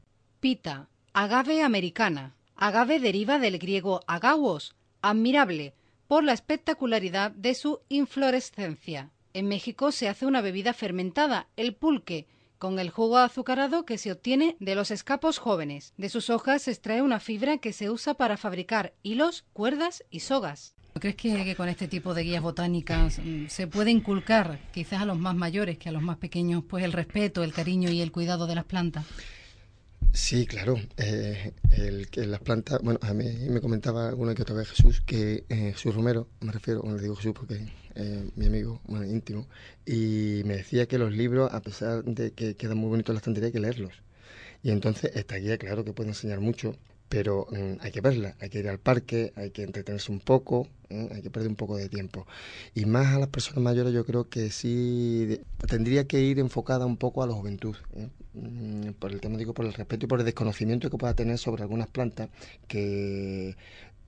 Pita, 0.41 0.89
agave 1.13 1.63
americana. 1.63 2.35
Agave 2.57 3.01
deriva 3.01 3.39
del 3.39 3.59
griego 3.59 4.03
agavos, 4.07 4.77
admirable, 5.01 5.75
por 6.07 6.25
la 6.25 6.33
espectacularidad 6.33 7.31
de 7.31 7.55
su 7.55 7.81
inflorescencia. 7.89 9.11
En 9.33 9.49
México 9.49 9.91
se 9.91 10.09
hace 10.09 10.27
una 10.27 10.41
bebida 10.41 10.73
fermentada, 10.73 11.49
el 11.57 11.75
pulque, 11.75 12.27
con 12.65 12.79
el 12.79 12.89
jugo 12.89 13.19
azucarado 13.19 13.85
que 13.85 13.99
se 13.99 14.11
obtiene 14.11 14.57
de 14.59 14.75
los 14.75 14.91
escapos 14.91 15.37
jóvenes. 15.37 15.93
De 15.99 16.09
sus 16.09 16.31
hojas 16.31 16.63
se 16.63 16.71
extrae 16.71 17.03
una 17.03 17.21
fibra 17.21 17.59
que 17.59 17.75
se 17.75 17.91
usa 17.91 18.15
para 18.15 18.39
fabricar 18.39 18.95
hilos, 19.03 19.45
cuerdas 19.53 20.03
y 20.09 20.21
sogas. 20.21 20.75
¿Crees 20.99 21.15
que, 21.15 21.45
que, 21.45 21.57
con 21.57 21.69
este 21.69 21.89
tipo 21.89 22.15
de 22.15 22.23
guías 22.23 22.43
botánicas 22.43 23.19
mm, 23.23 23.49
se 23.49 23.67
puede 23.67 23.91
inculcar 23.91 24.59
quizás 24.73 25.03
a 25.03 25.05
los 25.05 25.19
más 25.19 25.35
mayores 25.35 25.77
que 25.77 25.91
a 25.91 25.93
los 25.93 26.01
más 26.01 26.17
pequeños 26.17 26.65
pues 26.67 26.85
el 26.85 26.95
respeto, 26.95 27.45
el 27.45 27.53
cariño 27.53 27.91
y 27.91 28.01
el 28.01 28.11
cuidado 28.11 28.47
de 28.47 28.55
las 28.55 28.65
plantas? 28.65 29.05
Sí, 30.15 30.47
claro. 30.47 30.77
Eh, 30.97 31.53
el, 31.73 32.09
que 32.09 32.25
las 32.25 32.41
plantas, 32.41 32.81
bueno, 32.83 33.01
a 33.03 33.13
mí 33.13 33.25
me 33.51 33.61
comentaba 33.61 34.09
alguna 34.09 34.33
que 34.35 34.43
otra 34.43 34.55
vez 34.55 34.69
Jesús, 34.71 35.01
que 35.01 35.45
eh, 35.49 35.73
Jesús 35.73 35.93
Romero, 35.93 36.29
me 36.41 36.53
refiero, 36.53 36.83
bueno, 36.83 36.97
le 36.97 37.03
digo 37.03 37.17
Jesús 37.17 37.33
porque 37.35 37.67
eh, 37.97 38.31
mi 38.37 38.47
amigo 38.47 38.81
bueno, 38.87 39.05
íntimo, 39.07 39.49
y 39.85 40.43
me 40.45 40.57
decía 40.57 40.87
que 40.87 40.99
los 40.99 41.13
libros, 41.13 41.53
a 41.53 41.61
pesar 41.63 42.05
de 42.05 42.31
que 42.33 42.55
quedan 42.55 42.79
muy 42.79 42.91
bonitos 42.91 43.11
en 43.11 43.15
la 43.17 43.19
estantería, 43.19 43.47
hay 43.49 43.53
que 43.53 43.61
leerlos. 43.61 43.93
Y 44.63 44.71
entonces 44.71 45.11
esta 45.17 45.37
guía, 45.37 45.59
claro 45.59 45.85
que 45.85 45.93
puede 45.93 46.11
enseñar 46.11 46.41
mucho, 46.41 46.77
pero 47.09 47.47
mm, 47.51 47.81
hay 47.81 47.93
que 47.93 48.01
verla, 48.01 48.37
hay 48.41 48.49
que 48.49 48.59
ir 48.59 48.69
al 48.69 48.79
parque, 48.79 49.33
hay 49.37 49.51
que 49.51 49.63
entretenerse 49.63 50.11
un 50.11 50.21
poco, 50.21 50.69
¿eh? 50.91 51.09
hay 51.13 51.23
que 51.23 51.31
perder 51.31 51.49
un 51.49 51.57
poco 51.57 51.77
de 51.77 51.89
tiempo. 51.89 52.27
Y 52.75 52.87
más 52.87 53.15
a 53.15 53.19
las 53.19 53.29
personas 53.29 53.63
mayores 53.63 53.93
yo 53.93 54.05
creo 54.05 54.29
que 54.29 54.51
sí 54.51 55.41
tendría 55.69 56.07
que 56.07 56.21
ir 56.21 56.39
enfocada 56.39 56.87
un 56.87 56.97
poco 56.97 57.23
a 57.23 57.27
la 57.27 57.35
juventud, 57.35 57.77
¿eh? 57.95 58.09
mm, 58.35 58.93
por 58.99 59.13
el 59.13 59.21
tema, 59.21 59.37
digo, 59.37 59.55
por 59.55 59.67
el 59.67 59.73
respeto 59.73 60.07
y 60.07 60.09
por 60.09 60.21
el 60.21 60.25
desconocimiento 60.25 60.91
que 60.91 60.99
pueda 60.99 61.15
tener 61.15 61.39
sobre 61.39 61.63
algunas 61.63 61.89
plantas 61.89 62.31
que 62.69 63.57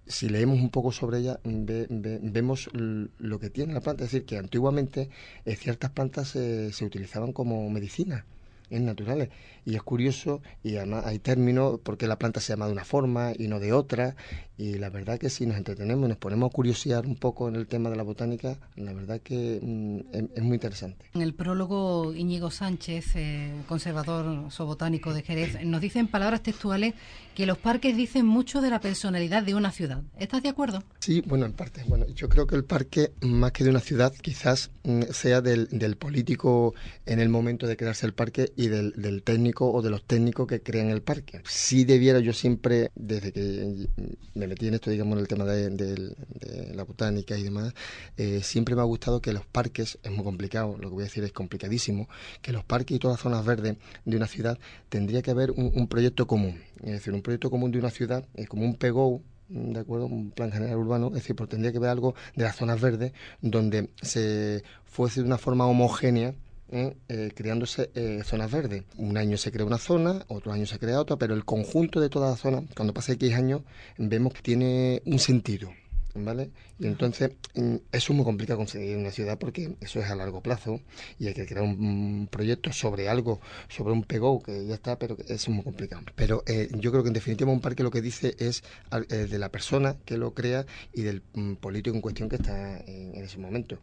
si 0.07 0.29
leemos 0.29 0.61
un 0.61 0.71
poco 0.71 0.93
sobre 0.93 1.19
ella, 1.19 1.41
vemos 1.45 2.71
lo 2.73 3.41
que 3.41 3.51
tiene 3.51 3.75
la 3.75 3.81
planta. 3.81 4.05
Es 4.05 4.13
decir, 4.13 4.25
que 4.25 4.39
antiguamente 4.39 5.11
eh, 5.45 5.57
ciertas 5.57 5.91
plantas 5.91 6.29
se 6.29 6.85
utilizaban 6.85 7.33
como 7.33 7.69
medicina 7.71 8.25
es 8.71 8.81
naturales. 8.81 9.29
Y 9.67 9.75
es 9.75 9.83
curioso, 9.83 10.41
y 10.63 10.77
además 10.77 11.05
hay 11.07 11.19
términos, 11.19 11.81
porque 11.83 12.07
la 12.07 12.19
planta 12.19 12.41
se 12.41 12.53
llama 12.53 12.67
de 12.67 12.73
una 12.73 12.85
forma 12.85 13.33
y 13.37 13.49
no 13.49 13.61
de 13.61 13.75
otra, 13.75 14.17
y 14.57 14.79
la 14.79 14.89
verdad 14.89 15.19
que 15.19 15.29
si 15.29 15.45
nos 15.45 15.57
entretenemos 15.59 16.07
y 16.07 16.09
nos 16.09 16.17
ponemos 16.19 16.51
a 16.51 16.55
curiosear 16.55 17.07
un 17.07 17.17
poco 17.17 17.49
en 17.49 17.57
el 17.57 17.67
tema 17.67 17.91
de 17.91 17.97
la 17.97 18.03
botánica, 18.03 18.57
la 18.77 18.93
verdad 18.95 19.21
que 19.21 19.61
mm, 19.61 20.31
es, 20.35 20.43
muy 20.43 20.55
interesante. 20.55 21.05
En 21.15 21.21
el 21.21 21.35
prólogo, 21.35 22.15
Íñigo 22.15 22.51
Sánchez, 22.51 23.17
eh, 23.17 23.53
conservador 23.69 24.51
zobotánico 24.51 25.13
de 25.13 25.23
Jerez, 25.23 25.59
nos 25.65 25.81
dice 25.81 25.99
en 25.99 26.09
palabras 26.09 26.43
textuales 26.43 26.95
que 27.35 27.45
los 27.45 27.59
parques 27.59 27.97
dicen 27.97 28.25
mucho 28.25 28.63
de 28.63 28.71
la 28.71 28.81
personalidad 28.81 29.43
de 29.43 29.55
una 29.55 29.71
ciudad. 29.73 30.03
¿Estás 30.19 30.43
de 30.43 30.49
acuerdo? 30.49 30.83
Sí, 31.01 31.23
bueno, 31.27 31.45
en 31.45 31.53
parte. 31.53 31.85
Bueno, 31.87 32.07
yo 32.15 32.31
creo 32.31 32.47
que 32.47 32.57
el 32.57 32.65
parque, 32.65 33.13
más 33.21 33.53
que 33.53 33.65
de 33.65 33.71
una 33.71 33.81
ciudad, 33.81 34.15
quizás 34.23 34.71
mm, 34.85 35.03
sea 35.11 35.43
del, 35.43 35.69
del 35.71 35.97
político 35.97 36.75
en 37.05 37.21
el 37.21 37.29
momento 37.29 37.67
de 37.67 37.77
crearse 37.77 38.07
el 38.07 38.15
parque 38.15 38.53
y 38.57 38.69
del, 38.69 39.23
técnico 39.23 39.56
o 39.65 39.83
de 39.83 39.91
los 39.91 40.05
técnicos 40.05 40.47
que 40.47 40.61
crean 40.61 40.91
el 40.91 41.03
parque. 41.03 41.43
Si 41.49 41.85
debiera 41.85 42.21
yo 42.21 42.33
siempre, 42.33 42.91
desde 42.95 43.33
que 43.33 43.89
me 44.35 44.47
metí 44.47 44.69
en 44.69 44.75
esto, 44.75 44.91
digamos, 44.91 45.15
en 45.15 45.21
el 45.21 45.29
tema 45.29 45.45
de, 45.45 46.15
la 46.75 46.85
botánica 46.85 47.37
y 47.39 47.43
demás, 47.43 47.75
eh, 48.17 48.41
siempre 48.43 48.75
me 48.75 48.83
ha 48.83 48.85
gustado 48.85 49.21
que 49.21 49.33
los 49.33 49.47
parques, 49.47 49.99
es 50.03 50.11
muy 50.11 50.25
complicado, 50.25 50.77
lo 50.79 50.89
que 50.89 50.95
voy 50.95 51.03
a 51.03 51.05
decir 51.05 51.25
es 51.25 51.33
complicadísimo, 51.33 52.09
que 52.43 52.53
los 52.53 52.65
parques 52.65 52.97
y 52.97 52.99
todas 52.99 53.17
las 53.17 53.23
zonas 53.23 53.45
verdes 53.45 53.77
de 54.05 54.17
una 54.17 54.27
ciudad 54.27 54.59
tendría 54.89 55.23
que 55.23 55.31
haber 55.31 55.51
un, 55.53 55.87
proyecto 55.89 56.27
común. 56.27 56.61
Es 56.83 56.93
decir, 56.93 57.15
un 57.15 57.23
proyecto 57.23 57.51
común 57.51 57.71
de 57.71 57.79
una 57.79 57.91
ciudad, 57.91 58.27
es 58.35 58.49
como 58.49 58.65
un 58.65 58.75
PEGO, 58.77 59.23
de 59.49 59.79
acuerdo, 59.79 60.07
un 60.07 60.33
plan 60.33 60.51
general 60.51 60.77
urbano, 60.77 61.09
es 61.09 61.15
decir, 61.15 61.37
pues 61.37 61.49
tendría 61.49 61.71
que 61.71 61.79
haber 61.79 61.91
algo 61.91 62.15
de 62.35 62.45
las 62.45 62.57
zonas 62.57 62.81
verdes 62.81 63.13
donde 63.41 63.91
se 64.03 64.65
fuese 64.85 65.21
de 65.21 65.27
una 65.27 65.39
forma 65.39 65.67
homogénea 65.67 66.35
¿eh? 66.71 66.97
Eh, 67.09 67.33
creándose 67.35 67.91
eh, 67.95 68.23
zonas 68.25 68.51
verdes. 68.51 68.85
Un 68.97 69.17
año 69.17 69.37
se 69.37 69.53
crea 69.53 69.67
una 69.67 69.79
zona, 69.79 70.25
otro 70.29 70.53
año 70.53 70.67
se 70.67 70.79
crea 70.79 71.01
otra, 71.01 71.17
pero 71.17 71.35
el 71.35 71.45
conjunto 71.45 72.01
de 72.01 72.09
toda 72.09 72.31
la 72.31 72.37
zona, 72.37 72.63
cuando 72.75 72.95
pasa 72.95 73.13
X 73.13 73.35
años, 73.35 73.63
vemos 73.99 74.33
que 74.35 74.43
tiene 74.43 75.03
un 75.07 75.19
sentido. 75.19 75.71
¿Vale? 76.19 76.49
Y 76.79 76.87
entonces 76.87 77.33
mm, 77.57 77.75
eso 77.93 78.13
es 78.13 78.17
muy 78.17 78.25
complicado 78.25 78.57
conseguir 78.57 78.93
en 78.93 79.01
una 79.01 79.11
ciudad 79.11 79.39
porque 79.39 79.77
eso 79.83 80.01
es 80.01 80.07
a 80.09 80.15
largo 80.15 80.41
plazo 80.41 80.81
y 81.19 81.27
hay 81.27 81.35
que 81.35 81.45
crear 81.45 81.63
un, 81.63 82.27
proyecto 82.31 82.73
sobre 82.73 83.11
algo, 83.11 83.39
sobre 83.69 83.93
un 83.93 84.03
pego 84.03 84.43
que 84.43 84.67
ya 84.67 84.77
está, 84.77 84.99
pero 84.99 85.19
eso 85.25 85.35
es 85.35 85.49
muy 85.51 85.63
complicado. 85.63 86.05
Pero 86.15 86.43
yo 86.71 86.91
creo 86.91 87.03
que 87.03 87.09
en 87.09 87.13
definitiva 87.13 87.53
un 87.53 87.61
parque 87.61 87.83
lo 87.83 87.91
que 87.91 88.01
dice 88.01 88.35
es 88.39 88.65
de 89.11 89.39
la 89.39 89.51
persona 89.51 89.97
que 90.07 90.17
lo 90.17 90.33
crea 90.33 90.65
y 90.95 91.03
del 91.03 91.23
mm, 91.35 91.57
político 91.57 91.95
en 91.95 92.01
cuestión 92.01 92.31
que 92.31 92.37
está 92.37 92.79
en 92.79 93.23
ese 93.23 93.37
momento. 93.37 93.79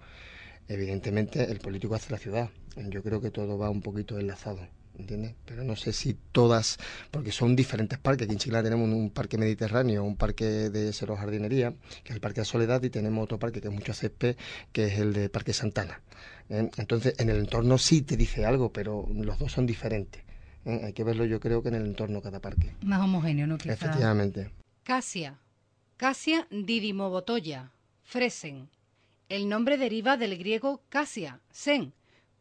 Evidentemente 0.68 1.44
el 1.52 1.60
político 1.60 1.96
hace 1.96 2.12
la 2.12 2.18
ciudad. 2.18 2.50
Yo 2.90 3.04
creo 3.04 3.22
que 3.22 3.32
todo 3.32 3.58
va 3.58 3.70
un 3.70 3.82
poquito 3.82 4.18
enlazado. 4.18 4.68
¿entiendes? 4.98 5.36
Pero 5.46 5.64
no 5.64 5.76
sé 5.76 5.94
si 5.94 6.16
todas, 6.32 6.78
porque 7.12 7.32
son 7.32 7.56
diferentes 7.56 7.98
parques. 8.00 8.26
Aquí 8.26 8.34
en 8.34 8.40
Chile 8.40 8.64
tenemos 8.64 8.88
un 8.90 9.10
parque 9.10 9.38
mediterráneo, 9.38 10.04
un 10.04 10.16
parque 10.16 10.46
de 10.70 10.94
cero 10.94 11.16
jardinería, 11.16 11.74
que 12.04 12.12
es 12.12 12.16
el 12.16 12.22
Parque 12.22 12.42
de 12.42 12.46
Soledad, 12.46 12.84
y 12.84 12.90
tenemos 12.90 13.24
otro 13.24 13.40
parque 13.40 13.62
que 13.62 13.68
es 13.68 13.74
mucho 13.74 13.94
césped, 13.94 14.36
que 14.72 14.86
es 14.86 15.00
el 15.00 15.14
de 15.14 15.30
Parque 15.30 15.54
Santana. 15.54 16.02
¿eh? 16.50 16.70
Entonces, 16.78 17.16
en 17.18 17.30
el 17.30 17.38
entorno 17.38 17.78
sí 17.78 18.02
te 18.02 18.18
dice 18.18 18.46
algo, 18.46 18.72
pero 18.72 19.08
los 19.14 19.40
dos 19.40 19.52
son 19.52 19.66
diferentes. 19.66 20.24
¿eh? 20.66 20.82
Hay 20.86 20.94
que 20.94 21.04
verlo, 21.04 21.26
yo 21.26 21.40
creo 21.40 21.62
que 21.62 21.70
en 21.70 21.76
el 21.76 21.86
entorno 21.86 22.22
cada 22.22 22.40
parque. 22.40 22.76
Más 22.84 23.02
homogéneo, 23.02 23.48
¿no? 23.48 23.56
Efectivamente. 23.56 24.52
Casia. 24.84 25.40
Casia 25.98 26.48
didimobotoya. 26.52 27.72
Fresen. 28.04 28.70
El 29.34 29.50
nombre 29.50 29.80
deriva 29.80 30.16
del 30.16 30.38
griego 30.38 30.84
casia, 30.90 31.42
sen, 31.50 31.92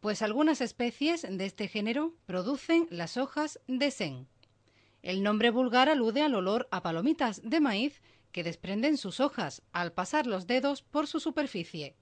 pues 0.00 0.20
algunas 0.20 0.60
especies 0.60 1.22
de 1.22 1.46
este 1.46 1.66
género 1.66 2.14
producen 2.26 2.86
las 2.90 3.16
hojas 3.16 3.60
de 3.66 3.90
sen. 3.90 4.26
El 5.00 5.22
nombre 5.22 5.48
vulgar 5.48 5.88
alude 5.88 6.20
al 6.20 6.34
olor 6.34 6.68
a 6.70 6.82
palomitas 6.82 7.40
de 7.42 7.60
maíz 7.60 8.02
que 8.30 8.44
desprenden 8.44 8.98
sus 8.98 9.20
hojas 9.20 9.62
al 9.72 9.92
pasar 9.92 10.26
los 10.26 10.46
dedos 10.46 10.82
por 10.82 11.06
su 11.06 11.18
superficie. 11.18 11.96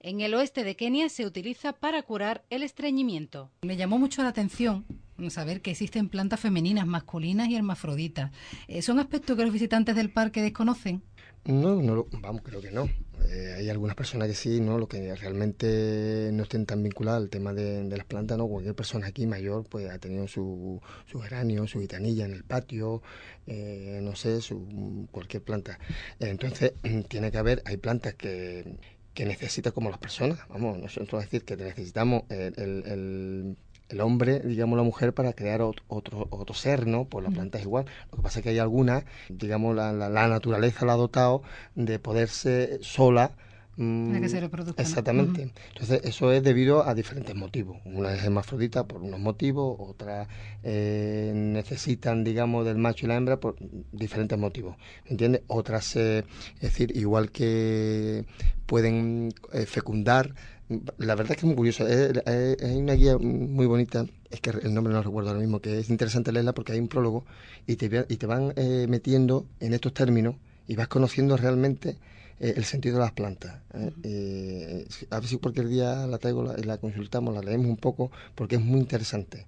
En 0.00 0.20
el 0.20 0.34
oeste 0.34 0.64
de 0.64 0.76
Kenia 0.76 1.08
se 1.08 1.24
utiliza 1.24 1.72
para 1.72 2.02
curar 2.02 2.44
el 2.50 2.62
estreñimiento. 2.62 3.50
Me 3.62 3.78
llamó 3.78 3.98
mucho 3.98 4.22
la 4.22 4.28
atención 4.28 4.84
saber 5.30 5.62
que 5.62 5.70
existen 5.70 6.08
plantas 6.08 6.40
femeninas, 6.40 6.86
masculinas 6.86 7.48
y 7.48 7.56
hermafroditas. 7.56 8.30
Eh, 8.68 8.82
¿Son 8.82 8.98
aspectos 8.98 9.36
que 9.36 9.44
los 9.44 9.52
visitantes 9.52 9.96
del 9.96 10.12
parque 10.12 10.42
desconocen? 10.42 11.02
No, 11.46 11.80
no 11.80 12.06
vamos, 12.20 12.42
creo 12.42 12.60
que 12.60 12.72
no. 12.72 12.88
Eh, 13.28 13.54
hay 13.56 13.70
algunas 13.70 13.94
personas 13.94 14.28
que 14.28 14.34
sí, 14.34 14.60
¿no? 14.60 14.78
Lo 14.78 14.88
que 14.88 15.14
realmente 15.14 16.30
no 16.32 16.42
estén 16.42 16.66
tan 16.66 16.82
vinculadas 16.82 17.22
al 17.22 17.30
tema 17.30 17.52
de, 17.52 17.84
las 17.84 18.04
plantas, 18.04 18.36
¿no? 18.36 18.48
Cualquier 18.48 18.74
persona 18.74 19.06
aquí 19.06 19.26
mayor, 19.26 19.64
pues 19.68 19.88
ha 19.88 19.98
tenido 19.98 20.26
su, 20.26 20.80
su 21.06 21.20
geranio, 21.20 21.66
su 21.68 21.80
gitanilla 21.80 22.24
en 22.24 22.32
el 22.32 22.42
patio, 22.42 23.00
eh, 23.46 24.00
no 24.02 24.16
sé, 24.16 24.40
su, 24.40 25.08
cualquier 25.12 25.42
planta. 25.42 25.78
Entonces, 26.18 26.72
tiene 27.08 27.30
que 27.30 27.38
haber, 27.38 27.62
hay 27.64 27.76
plantas 27.76 28.14
que, 28.14 28.76
que 29.14 29.24
necesitan 29.24 29.72
como 29.72 29.90
las 29.90 29.98
personas, 29.98 30.40
vamos, 30.48 30.78
nosotros 30.78 31.22
decir 31.22 31.44
que 31.44 31.56
necesitamos 31.56 32.24
el 32.28 33.56
hombre, 34.00 34.40
digamos 34.40 34.76
la 34.76 34.82
mujer, 34.82 35.14
para 35.14 35.32
crear 35.32 35.62
otro, 35.62 36.28
otro 36.30 36.54
ser, 36.54 36.86
¿no? 36.86 37.04
Pues 37.04 37.24
la 37.24 37.30
planta 37.30 37.58
es 37.58 37.64
igual. 37.64 37.86
Lo 38.10 38.18
que 38.18 38.22
pasa 38.22 38.40
es 38.40 38.42
que 38.42 38.50
hay 38.50 38.58
algunas, 38.58 39.04
digamos, 39.28 39.74
la, 39.74 39.92
la, 39.92 40.28
naturaleza 40.28 40.86
la 40.86 40.94
ha 40.94 40.96
dotado 40.96 41.42
de 41.74 41.98
poderse 41.98 42.78
sola 42.82 43.32
Mm, 43.78 44.18
que 44.22 44.28
se 44.28 44.40
reproduzca. 44.40 44.82
Exactamente. 44.82 45.52
Entonces, 45.68 46.00
eso 46.04 46.32
es 46.32 46.42
debido 46.42 46.88
a 46.88 46.94
diferentes 46.94 47.34
motivos. 47.34 47.78
Una 47.84 48.14
es 48.14 48.24
hermafrodita 48.24 48.86
por 48.86 49.02
unos 49.02 49.20
motivos, 49.20 49.76
otras 49.78 50.28
eh, 50.62 51.32
necesitan, 51.34 52.24
digamos, 52.24 52.64
del 52.64 52.78
macho 52.78 53.04
y 53.04 53.08
la 53.08 53.16
hembra 53.16 53.38
por 53.38 53.56
diferentes 53.92 54.38
motivos. 54.38 54.76
¿Entiendes? 55.04 55.42
Otras, 55.46 55.94
eh, 55.96 56.24
es 56.54 56.60
decir, 56.60 56.96
igual 56.96 57.30
que 57.30 58.24
pueden 58.64 59.34
eh, 59.52 59.66
fecundar. 59.66 60.34
La 60.68 61.14
verdad 61.14 61.32
es 61.32 61.36
que 61.38 61.40
es 61.40 61.44
muy 61.44 61.54
curioso. 61.54 61.86
Hay 61.86 62.76
una 62.76 62.94
guía 62.94 63.18
muy 63.18 63.66
bonita, 63.66 64.04
es 64.30 64.40
que 64.40 64.50
el 64.50 64.74
nombre 64.74 64.92
no 64.92 64.98
lo 65.00 65.04
recuerdo 65.04 65.30
ahora 65.30 65.40
mismo, 65.40 65.60
que 65.60 65.78
es 65.78 65.90
interesante 65.90 66.32
leerla 66.32 66.54
porque 66.54 66.72
hay 66.72 66.80
un 66.80 66.88
prólogo 66.88 67.24
y 67.66 67.76
te, 67.76 68.04
y 68.08 68.16
te 68.16 68.26
van 68.26 68.52
metiendo 68.88 69.46
en 69.60 69.74
estos 69.74 69.94
términos 69.94 70.34
y 70.66 70.74
vas 70.74 70.88
conociendo 70.88 71.36
realmente 71.36 71.96
eh, 72.38 72.54
el 72.56 72.64
sentido 72.64 72.96
de 72.96 73.00
las 73.00 73.12
plantas. 73.12 73.60
¿eh? 73.74 73.92
Eh, 74.02 74.88
a 75.10 75.20
ver 75.20 75.28
si 75.28 75.38
cualquier 75.38 75.68
día 75.68 76.06
la 76.06 76.18
traigo 76.18 76.54
y 76.56 76.62
la, 76.62 76.78
consultamos, 76.78 77.34
la 77.34 77.40
leemos 77.40 77.66
un 77.66 77.76
poco, 77.76 78.10
porque 78.34 78.56
es 78.56 78.62
muy 78.62 78.80
interesante. 78.80 79.46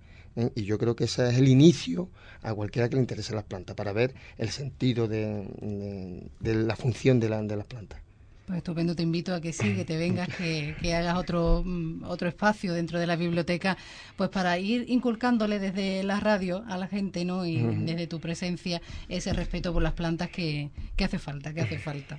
Y 0.54 0.64
yo 0.64 0.78
creo 0.78 0.94
que 0.94 1.04
ese 1.04 1.28
es 1.28 1.36
el 1.36 1.48
inicio 1.48 2.08
a 2.42 2.54
cualquiera 2.54 2.88
que 2.88 2.94
le 2.94 3.00
interese 3.00 3.34
las 3.34 3.42
plantas, 3.42 3.74
para 3.74 3.92
ver 3.92 4.14
el 4.36 4.50
sentido 4.50 5.08
de, 5.08 6.30
la 6.40 6.76
función 6.76 7.18
de, 7.18 7.28
de 7.28 7.56
las 7.56 7.66
plantas. 7.66 8.00
Pues 8.48 8.56
estupendo, 8.56 8.96
te 8.96 9.02
invito 9.02 9.34
a 9.34 9.42
que 9.42 9.52
sí, 9.52 9.74
que 9.74 9.84
te 9.84 9.98
vengas, 9.98 10.26
que, 10.26 10.74
que, 10.80 10.94
hagas 10.94 11.18
otro, 11.18 11.62
mm, 11.66 12.04
otro 12.04 12.28
espacio 12.28 12.72
dentro 12.72 12.98
de 12.98 13.06
la 13.06 13.14
biblioteca, 13.14 13.76
pues 14.16 14.30
para 14.30 14.58
ir 14.58 14.86
inculcándole 14.88 15.58
desde 15.58 16.02
la 16.02 16.18
radio 16.18 16.64
a 16.66 16.78
la 16.78 16.86
gente, 16.86 17.26
¿no? 17.26 17.44
Y 17.44 17.58
desde 17.58 18.06
tu 18.06 18.20
presencia 18.20 18.80
ese 19.10 19.34
respeto 19.34 19.70
por 19.74 19.82
las 19.82 19.92
plantas 19.92 20.30
que, 20.30 20.70
que 20.96 21.04
hace 21.04 21.18
falta, 21.18 21.52
que 21.52 21.60
hace 21.60 21.78
falta. 21.78 22.18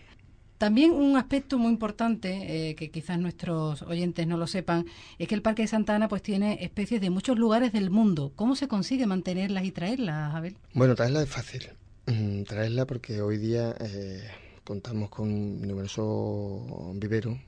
También 0.59 0.91
un 0.91 1.17
aspecto 1.17 1.57
muy 1.57 1.71
importante, 1.71 2.69
eh, 2.69 2.75
que 2.75 2.91
quizás 2.91 3.17
nuestros 3.17 3.81
oyentes 3.81 4.27
no 4.27 4.37
lo 4.37 4.45
sepan, 4.45 4.85
es 5.17 5.27
que 5.27 5.33
el 5.33 5.41
Parque 5.41 5.63
de 5.63 5.67
Santa 5.67 5.95
Ana 5.95 6.09
pues 6.09 6.21
tiene 6.21 6.63
especies 6.63 7.01
de 7.01 7.09
muchos 7.09 7.39
lugares 7.39 7.73
del 7.73 7.89
mundo. 7.89 8.33
¿Cómo 8.35 8.55
se 8.55 8.67
consigue 8.67 9.07
mantenerlas 9.07 9.65
y 9.65 9.71
traerlas, 9.71 10.35
Abel? 10.35 10.57
Bueno, 10.75 10.93
traerlas 10.93 11.23
es 11.23 11.29
fácil. 11.29 11.69
Mm, 12.05 12.43
traerlas 12.43 12.85
porque 12.85 13.19
hoy 13.21 13.37
día 13.37 13.73
eh, 13.79 14.29
contamos 14.69 15.09
con 15.09 15.61
numerosos 15.67 16.61
viveros 16.99 17.39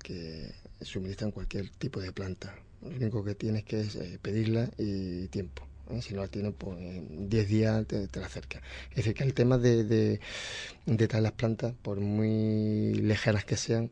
que 0.00 0.54
suministran 0.80 1.32
cualquier 1.32 1.70
tipo 1.70 2.00
de 2.00 2.12
planta. 2.12 2.54
Lo 2.82 2.90
único 2.90 3.24
que 3.24 3.34
tienes 3.34 3.64
que 3.64 3.80
es 3.80 3.96
eh, 3.96 4.20
pedirla 4.22 4.70
y 4.78 5.26
tiempo. 5.26 5.66
¿eh? 5.90 6.00
si 6.00 6.14
no 6.14 6.20
la 6.20 6.28
tienen, 6.28 6.52
pues 6.52 6.78
en 6.78 7.28
10 7.28 7.48
días 7.48 7.84
te, 7.84 8.08
la 8.20 8.26
acerca. 8.26 8.62
Es 8.90 8.98
decir, 8.98 9.14
que 9.14 9.24
el 9.24 9.34
tema 9.34 9.58
de, 9.58 9.82
de, 9.82 11.08
traer 11.08 11.24
las 11.24 11.32
plantas, 11.32 11.74
por 11.82 11.98
muy 11.98 12.94
ligeras 12.94 13.44
que 13.44 13.56
sean, 13.56 13.90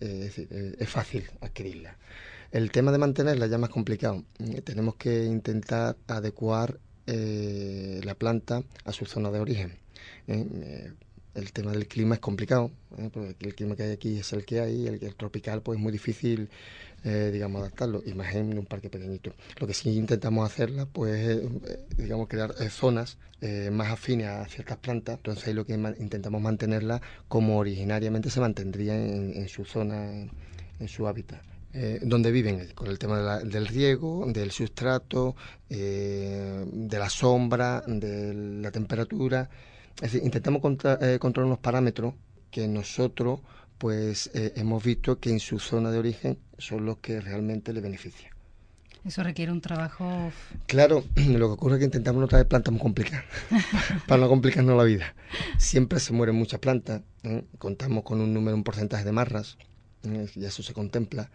es, 0.00 0.38
es, 0.38 0.88
fácil 0.88 1.22
adquirirlas. 1.40 1.94
El 2.50 2.72
tema 2.72 2.90
de 2.90 2.98
mantenerla 2.98 3.46
ya 3.46 3.54
es 3.54 3.60
más 3.60 3.70
complicado. 3.70 4.24
Eh, 4.40 4.60
tenemos 4.62 4.96
que 4.96 5.24
intentar 5.24 5.96
adecuar 6.08 6.80
eh, 7.06 8.00
la 8.02 8.16
planta 8.16 8.64
a 8.84 8.92
su 8.92 9.06
zona 9.06 9.30
de 9.30 9.38
origen. 9.38 9.78
El 11.34 11.52
tema 11.52 11.72
del 11.72 11.86
clima 11.86 12.16
es 12.16 12.20
complicado, 12.20 12.70
porque 13.12 13.36
el 13.40 13.54
clima 13.54 13.76
que 13.76 13.84
hay 13.84 13.92
aquí 13.92 14.18
es 14.18 14.32
el 14.32 14.44
que 14.44 14.60
hay, 14.60 14.86
el, 14.86 15.02
el 15.02 15.14
tropical 15.14 15.62
pues 15.62 15.78
es 15.78 15.82
muy 15.82 15.92
difícil 15.92 16.50
eh, 17.04 17.30
digamos, 17.32 17.62
adaptarlo, 17.62 18.00
y 18.06 18.14
más 18.14 18.32
un 18.36 18.64
parque 18.64 18.88
pequeñito. 18.88 19.32
Lo 19.58 19.66
que 19.66 19.74
sí 19.74 19.90
intentamos 19.90 20.48
hacerla, 20.48 20.86
pues, 20.86 21.30
eh, 21.30 21.48
digamos, 21.96 22.28
crear 22.28 22.54
eh, 22.60 22.68
zonas 22.70 23.18
más 23.72 23.90
afines 23.90 24.28
a 24.28 24.46
ciertas 24.46 24.76
plantas, 24.78 25.16
entonces 25.16 25.48
ahí 25.48 25.52
lo 25.52 25.66
que 25.66 25.72
intentamos 25.72 26.40
mantenerla 26.40 27.02
como 27.26 27.58
originariamente 27.58 28.30
se 28.30 28.38
mantendría 28.38 28.94
en, 28.94 29.48
su 29.48 29.64
zona, 29.64 30.12
en, 30.78 30.86
su 30.86 31.08
hábitat. 31.08 31.42
donde 32.02 32.30
viven, 32.30 32.68
con 32.76 32.86
el 32.86 33.00
tema 33.00 33.40
del 33.40 33.66
riego, 33.66 34.24
del 34.28 34.52
sustrato, 34.52 35.34
de 35.68 36.96
la 36.96 37.10
sombra, 37.10 37.82
de 37.84 38.32
la 38.62 38.70
temperatura. 38.70 39.50
Es 39.96 40.12
decir, 40.12 40.22
intentamos 40.24 40.60
controlar 40.62 41.46
unos 41.46 41.58
parámetros 41.58 42.14
que 42.50 42.66
nosotros 42.68 43.40
pues 43.78 44.30
eh, 44.34 44.52
hemos 44.56 44.84
visto 44.84 45.18
que 45.18 45.30
en 45.30 45.40
su 45.40 45.58
zona 45.58 45.90
de 45.90 45.98
origen 45.98 46.38
son 46.56 46.86
los 46.86 46.98
que 46.98 47.20
realmente 47.20 47.72
le 47.72 47.80
benefician. 47.80 48.32
Eso 49.04 49.24
requiere 49.24 49.50
un 49.50 49.60
trabajo. 49.60 50.30
Claro, 50.66 51.02
lo 51.16 51.48
que 51.48 51.52
ocurre 51.54 51.74
es 51.74 51.78
que 51.80 51.86
intentamos 51.86 52.20
no 52.20 52.28
traer 52.28 52.46
plantas 52.46 52.70
muy 52.72 52.80
complicadas, 52.80 53.24
para 54.06 54.20
no 54.20 54.28
complicarnos 54.28 54.76
la 54.76 54.84
vida. 54.84 55.14
Siempre 55.58 55.98
se 55.98 56.12
mueren 56.12 56.36
muchas 56.36 56.60
plantas, 56.60 57.02
¿eh? 57.24 57.42
contamos 57.58 58.04
con 58.04 58.20
un 58.20 58.32
número, 58.32 58.56
un 58.56 58.62
porcentaje 58.62 59.04
de 59.04 59.10
marras, 59.10 59.58
¿eh? 60.04 60.28
y 60.36 60.44
eso 60.44 60.62
se 60.62 60.72
contempla, 60.72 61.30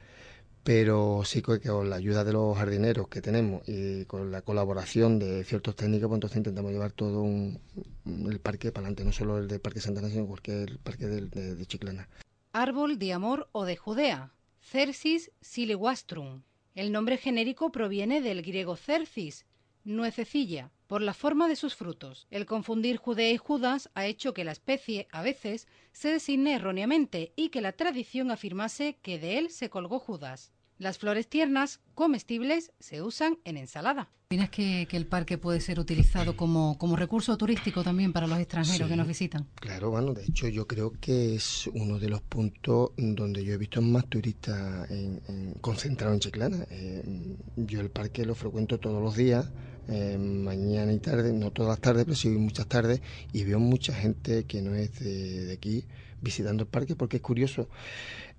pero 0.67 1.21
sí 1.23 1.41
que 1.41 1.61
con 1.61 1.89
la 1.89 1.95
ayuda 1.95 2.25
de 2.25 2.33
los 2.33 2.57
jardineros 2.57 3.07
que 3.07 3.21
tenemos 3.21 3.61
y 3.67 4.03
con 4.03 4.31
la 4.33 4.41
colaboración 4.41 5.17
de 5.17 5.45
ciertos 5.45 5.77
técnicos, 5.77 6.09
pues 6.09 6.17
entonces 6.17 6.37
intentamos 6.39 6.73
llevar 6.73 6.91
todo 6.91 7.25
el 7.25 8.39
parque 8.41 8.73
para 8.73 8.87
adelante, 8.87 9.05
no 9.05 9.13
solo 9.13 9.37
el 9.37 9.47
del 9.47 9.61
Parque 9.61 9.79
Santana, 9.79 10.09
sino 10.09 10.27
cualquier 10.27 10.77
parque 10.79 11.07
de 11.07 11.65
Chiclana 11.65 12.09
árbol 12.57 12.97
de 12.97 13.13
amor 13.13 13.49
o 13.51 13.65
de 13.65 13.77
Judea, 13.77 14.33
Cercis 14.59 15.31
silewastrum. 15.41 16.41
El 16.73 16.91
nombre 16.91 17.17
genérico 17.17 17.71
proviene 17.71 18.19
del 18.19 18.41
griego 18.41 18.75
cercis, 18.75 19.45
nuececilla, 19.83 20.71
por 20.87 21.03
la 21.03 21.13
forma 21.13 21.47
de 21.47 21.55
sus 21.55 21.75
frutos. 21.75 22.25
El 22.31 22.47
confundir 22.47 22.97
Judea 22.97 23.31
y 23.31 23.37
Judas 23.37 23.91
ha 23.93 24.07
hecho 24.07 24.33
que 24.33 24.43
la 24.43 24.53
especie, 24.53 25.07
a 25.11 25.21
veces, 25.21 25.67
se 25.91 26.11
designe 26.11 26.55
erróneamente 26.55 27.31
y 27.35 27.49
que 27.49 27.61
la 27.61 27.73
tradición 27.73 28.31
afirmase 28.31 28.97
que 29.03 29.19
de 29.19 29.37
él 29.37 29.51
se 29.51 29.69
colgó 29.69 29.99
Judas. 29.99 30.51
Las 30.79 30.99
flores 30.99 31.27
tiernas, 31.27 31.79
comestibles, 31.95 32.71
se 32.79 33.01
usan 33.01 33.39
en 33.45 33.57
ensalada. 33.57 34.09
¿Opinas 34.27 34.49
que, 34.49 34.87
que, 34.87 34.95
el 34.97 35.07
parque 35.07 35.39
puede 35.39 35.59
ser 35.59 35.79
utilizado 35.79 36.37
como, 36.37 36.77
como 36.77 36.95
recurso 36.95 37.35
turístico 37.35 37.83
también 37.83 38.13
para 38.13 38.27
los 38.27 38.37
extranjeros 38.37 38.87
que 38.87 38.95
nos 38.95 39.07
visitan? 39.07 39.47
Claro, 39.55 39.89
bueno, 39.89 40.13
de 40.13 40.25
hecho 40.25 40.47
yo 40.49 40.67
creo 40.67 40.91
que 40.99 41.33
es 41.33 41.67
uno 41.73 41.97
de 41.97 42.09
los 42.09 42.21
puntos 42.21 42.91
donde 42.97 43.43
yo 43.43 43.53
he 43.53 43.57
visto 43.57 43.81
más 43.81 44.05
turistas 44.05 44.91
en, 44.91 45.55
concentrados 45.61 46.15
en 46.15 46.19
Chiclana. 46.19 46.67
Eh, 46.69 47.03
yo 47.55 47.79
el 47.79 47.89
parque 47.89 48.23
lo 48.23 48.35
frecuento 48.35 48.79
todos 48.79 49.01
los 49.01 49.15
días, 49.15 49.49
eh, 49.87 50.17
mañana 50.19 50.93
y 50.93 50.99
tarde, 50.99 51.33
no 51.33 51.49
todas 51.49 51.69
las 51.69 51.79
tardes, 51.79 52.03
pero 52.03 52.15
sí 52.15 52.29
muchas 52.29 52.67
tardes, 52.67 53.01
y 53.33 53.45
veo 53.45 53.59
mucha 53.59 53.93
gente 53.93 54.43
que 54.43 54.61
no 54.61 54.75
es 54.75 54.99
de, 54.99 55.45
de 55.45 55.53
aquí 55.53 55.85
visitando 56.21 56.63
el 56.63 56.69
parque 56.69 56.95
porque 56.95 57.17
es 57.17 57.23
curioso 57.23 57.69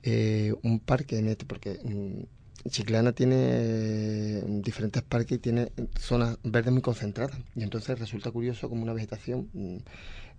eh, 0.03 0.55
un 0.63 0.81
parque 0.81 1.19
en 1.19 1.29
este, 1.29 1.45
porque 1.45 1.79
mm, 1.85 2.69
Chiclana 2.71 3.13
tiene 3.13 3.37
eh, 3.39 4.45
diferentes 4.63 5.03
parques 5.03 5.39
y 5.39 5.41
tiene 5.41 5.73
zonas 5.99 6.39
verdes 6.45 6.73
muy 6.73 6.83
concentradas. 6.83 7.37
Y 7.55 7.63
entonces 7.63 7.99
resulta 7.99 8.31
curioso 8.31 8.69
como 8.69 8.83
una 8.83 8.93
vegetación 8.93 9.49
mm, 9.53 9.77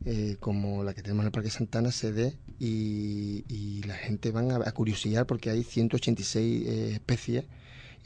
eh, 0.06 0.38
como 0.40 0.84
la 0.84 0.94
que 0.94 1.02
tenemos 1.02 1.24
en 1.24 1.28
el 1.28 1.32
Parque 1.32 1.50
Santana 1.50 1.92
se 1.92 2.14
dé 2.14 2.38
y, 2.60 3.82
la 3.86 3.96
gente 3.96 4.32
van 4.32 4.52
a, 4.52 4.72
curiosidad 4.72 5.26
porque 5.26 5.50
hay 5.50 5.64
186 5.64 6.68
especies. 6.94 7.46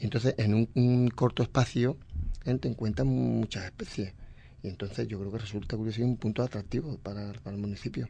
Y 0.00 0.04
entonces 0.04 0.34
en 0.38 0.68
un, 0.74 1.08
corto 1.08 1.42
espacio 1.42 1.96
te 2.42 2.68
encuentran 2.68 3.06
muchas 3.06 3.64
especies. 3.64 4.12
Y 4.62 4.68
entonces 4.68 5.06
yo 5.08 5.18
creo 5.20 5.30
que 5.30 5.38
resulta 5.38 5.76
curioso 5.76 6.00
y 6.00 6.04
un 6.04 6.16
punto 6.16 6.42
atractivo 6.42 6.98
para 6.98 7.32
el 7.46 7.58
municipio. 7.58 8.08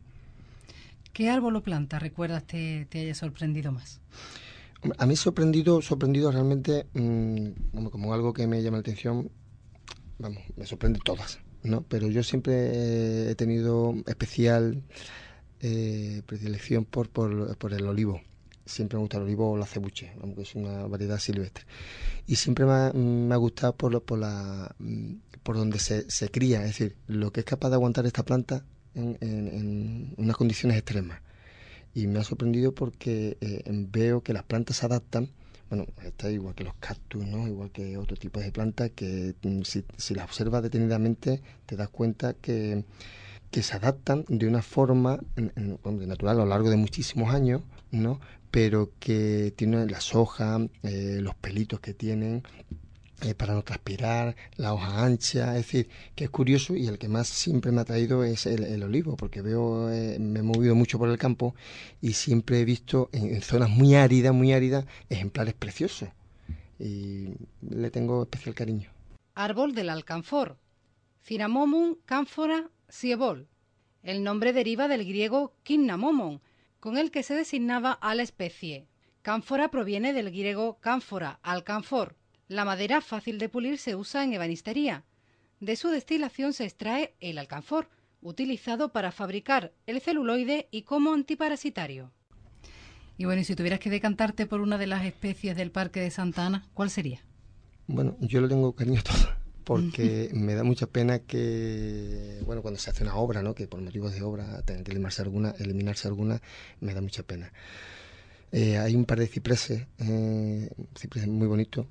¿Qué 1.14 1.30
árbol 1.30 1.54
o 1.54 1.62
planta 1.62 2.00
recuerdas 2.00 2.44
te, 2.44 2.86
te 2.90 2.98
haya 2.98 3.14
sorprendido 3.14 3.70
más? 3.70 4.00
A 4.98 5.06
mí 5.06 5.14
sorprendido, 5.14 5.80
sorprendido 5.80 6.32
realmente 6.32 6.88
mm, 6.92 7.86
como, 7.88 8.12
algo 8.12 8.32
que 8.32 8.48
me 8.48 8.60
llama 8.60 8.78
la 8.78 8.80
atención, 8.80 9.30
vamos, 10.18 10.42
me 10.56 10.66
sorprende 10.66 10.98
todas, 11.04 11.38
¿no? 11.62 11.82
Pero 11.82 12.08
yo 12.08 12.24
siempre 12.24 13.30
he 13.30 13.34
tenido 13.36 13.94
especial 14.06 14.82
eh, 15.60 16.22
predilección 16.26 16.84
por, 16.84 17.08
por, 17.10 17.72
el 17.72 17.86
olivo. 17.86 18.20
siempre 18.66 18.98
me 18.98 19.02
gusta 19.02 19.18
el 19.18 19.22
olivo 19.22 19.52
o 19.52 19.56
la 19.56 19.66
cebuche, 19.66 20.12
aunque 20.20 20.42
es 20.42 20.56
una 20.56 20.88
variedad 20.88 21.20
silvestre. 21.20 21.64
Y 22.26 22.34
siempre 22.34 22.66
me 22.66 23.32
ha, 23.32 23.38
gustado 23.38 23.76
por, 23.76 24.02
por, 24.02 24.18
la, 24.18 24.74
por 25.44 25.56
donde 25.56 25.78
se, 25.78 26.10
se, 26.10 26.28
cría, 26.28 26.62
es 26.62 26.70
decir, 26.70 26.96
lo 27.06 27.32
que 27.32 27.40
es 27.40 27.46
capaz 27.46 27.68
de 27.68 27.76
aguantar 27.76 28.04
esta 28.04 28.24
planta 28.24 28.64
en, 28.94 30.14
unas 30.16 30.36
condiciones 30.36 30.76
extremas. 30.78 31.20
Y 31.94 32.06
me 32.06 32.18
ha 32.18 32.24
sorprendido 32.24 32.74
porque 32.74 33.36
eh, 33.40 33.62
veo 33.90 34.22
que 34.22 34.32
las 34.32 34.42
plantas 34.42 34.78
se 34.78 34.86
adaptan 34.86 35.30
bueno, 35.70 35.86
está 36.04 36.30
igual 36.30 36.54
que 36.54 36.64
los 36.64 36.74
cactus, 36.74 37.26
¿no? 37.26 37.48
igual 37.48 37.70
que 37.70 37.96
otro 37.96 38.16
tipo 38.16 38.38
de 38.38 38.52
plantas 38.52 38.90
que 38.94 39.34
mm, 39.42 39.62
si, 39.62 39.84
si 39.96 40.14
las 40.14 40.26
observas 40.26 40.62
detenidamente 40.62 41.40
te 41.66 41.76
das 41.76 41.88
cuenta 41.88 42.34
que, 42.34 42.84
que 43.50 43.62
se 43.62 43.76
adaptan 43.76 44.24
de 44.28 44.46
una 44.46 44.62
forma 44.62 45.20
natural 45.84 46.36
a 46.36 46.44
lo 46.44 46.46
largo 46.46 46.70
de 46.70 46.76
muchísimos 46.76 47.34
años, 47.34 47.62
¿no? 47.90 48.20
pero 48.50 48.90
que 49.00 49.52
tienen 49.56 49.90
las 49.90 50.14
hojas, 50.14 50.62
eh, 50.82 51.18
los 51.20 51.34
pelitos 51.34 51.80
que 51.80 51.94
tienen, 51.94 52.42
eh, 53.22 53.34
para 53.34 53.54
no 53.54 53.62
transpirar, 53.62 54.36
la 54.56 54.74
hoja 54.74 55.04
ancha, 55.04 55.56
es 55.56 55.66
decir, 55.66 55.88
que 56.14 56.24
es 56.24 56.30
curioso 56.30 56.74
y 56.74 56.86
el 56.86 56.98
que 56.98 57.08
más 57.08 57.28
siempre 57.28 57.72
me 57.72 57.80
ha 57.80 57.84
traído 57.84 58.24
es 58.24 58.46
el, 58.46 58.82
olivo, 58.82 59.16
porque 59.16 59.40
veo, 59.40 59.90
eh, 59.90 60.18
me 60.18 60.40
he 60.40 60.42
movido 60.42 60.74
mucho 60.74 60.98
por 60.98 61.08
el 61.08 61.16
campo 61.16 61.54
y 62.00 62.14
siempre 62.14 62.60
he 62.60 62.64
visto 62.64 63.08
en, 63.12 63.40
zonas 63.40 63.70
muy 63.70 63.94
áridas, 63.94 64.34
muy 64.34 64.52
áridas, 64.52 64.84
ejemplares 65.08 65.54
preciosos 65.54 66.08
y 66.78 67.28
le 67.62 67.90
tengo 67.90 68.24
especial 68.24 68.54
cariño. 68.54 68.90
Árbol 69.34 69.74
del 69.74 69.90
alcanfor, 69.90 70.58
Cinnamomum 71.22 71.96
cánfora 72.04 72.68
siebol. 72.88 73.48
El 74.02 74.22
nombre 74.22 74.52
deriva 74.52 74.86
del 74.88 75.04
griego 75.06 75.54
kinnamomon, 75.62 76.42
con 76.78 76.98
el 76.98 77.10
que 77.10 77.22
se 77.22 77.34
designaba 77.34 77.92
a 77.92 78.14
la 78.14 78.22
especie. 78.22 78.86
Cánfora 79.22 79.70
proviene 79.70 80.12
del 80.12 80.30
griego 80.30 80.78
cánfora, 80.80 81.40
alcanfor. 81.42 82.16
La 82.48 82.64
madera 82.66 83.00
fácil 83.00 83.38
de 83.38 83.48
pulir 83.48 83.78
se 83.78 83.96
usa 83.96 84.22
en 84.22 84.34
ebanistería. 84.34 85.04
De 85.60 85.76
su 85.76 85.88
destilación 85.88 86.52
se 86.52 86.64
extrae 86.64 87.14
el 87.20 87.38
alcanfor, 87.38 87.88
utilizado 88.20 88.92
para 88.92 89.12
fabricar 89.12 89.72
el 89.86 90.00
celuloide 90.00 90.68
y 90.70 90.82
como 90.82 91.14
antiparasitario. 91.14 92.12
Y 93.16 93.24
bueno, 93.24 93.40
y 93.40 93.44
si 93.44 93.54
tuvieras 93.54 93.80
que 93.80 93.90
decantarte 93.90 94.46
por 94.46 94.60
una 94.60 94.76
de 94.76 94.86
las 94.86 95.06
especies 95.06 95.56
del 95.56 95.70
Parque 95.70 96.00
de 96.00 96.10
Santa 96.10 96.46
Ana, 96.46 96.68
¿cuál 96.74 96.90
sería? 96.90 97.24
Bueno, 97.86 98.16
yo 98.20 98.40
le 98.40 98.48
tengo 98.48 98.74
cariño 98.74 99.00
a 99.00 99.02
todas, 99.04 99.28
porque 99.62 100.30
me 100.34 100.54
da 100.54 100.64
mucha 100.64 100.86
pena 100.86 101.20
que, 101.20 102.40
bueno, 102.44 102.60
cuando 102.60 102.78
se 102.78 102.90
hace 102.90 103.04
una 103.04 103.14
obra, 103.14 103.42
¿no? 103.42 103.54
Que 103.54 103.68
por 103.68 103.80
motivos 103.80 104.12
de 104.14 104.22
obra 104.22 104.60
tengan 104.62 104.84
que 104.84 104.90
eliminarse 104.90 105.22
alguna, 105.22 105.54
eliminarse 105.58 106.08
alguna, 106.08 106.42
me 106.80 106.92
da 106.92 107.00
mucha 107.00 107.22
pena. 107.22 107.52
Eh, 108.52 108.78
hay 108.78 108.94
un 108.96 109.04
par 109.04 109.18
de 109.18 109.28
cipreses, 109.28 109.86
eh, 109.98 110.70
cipreses 110.96 111.28
muy 111.28 111.46
bonitos, 111.46 111.86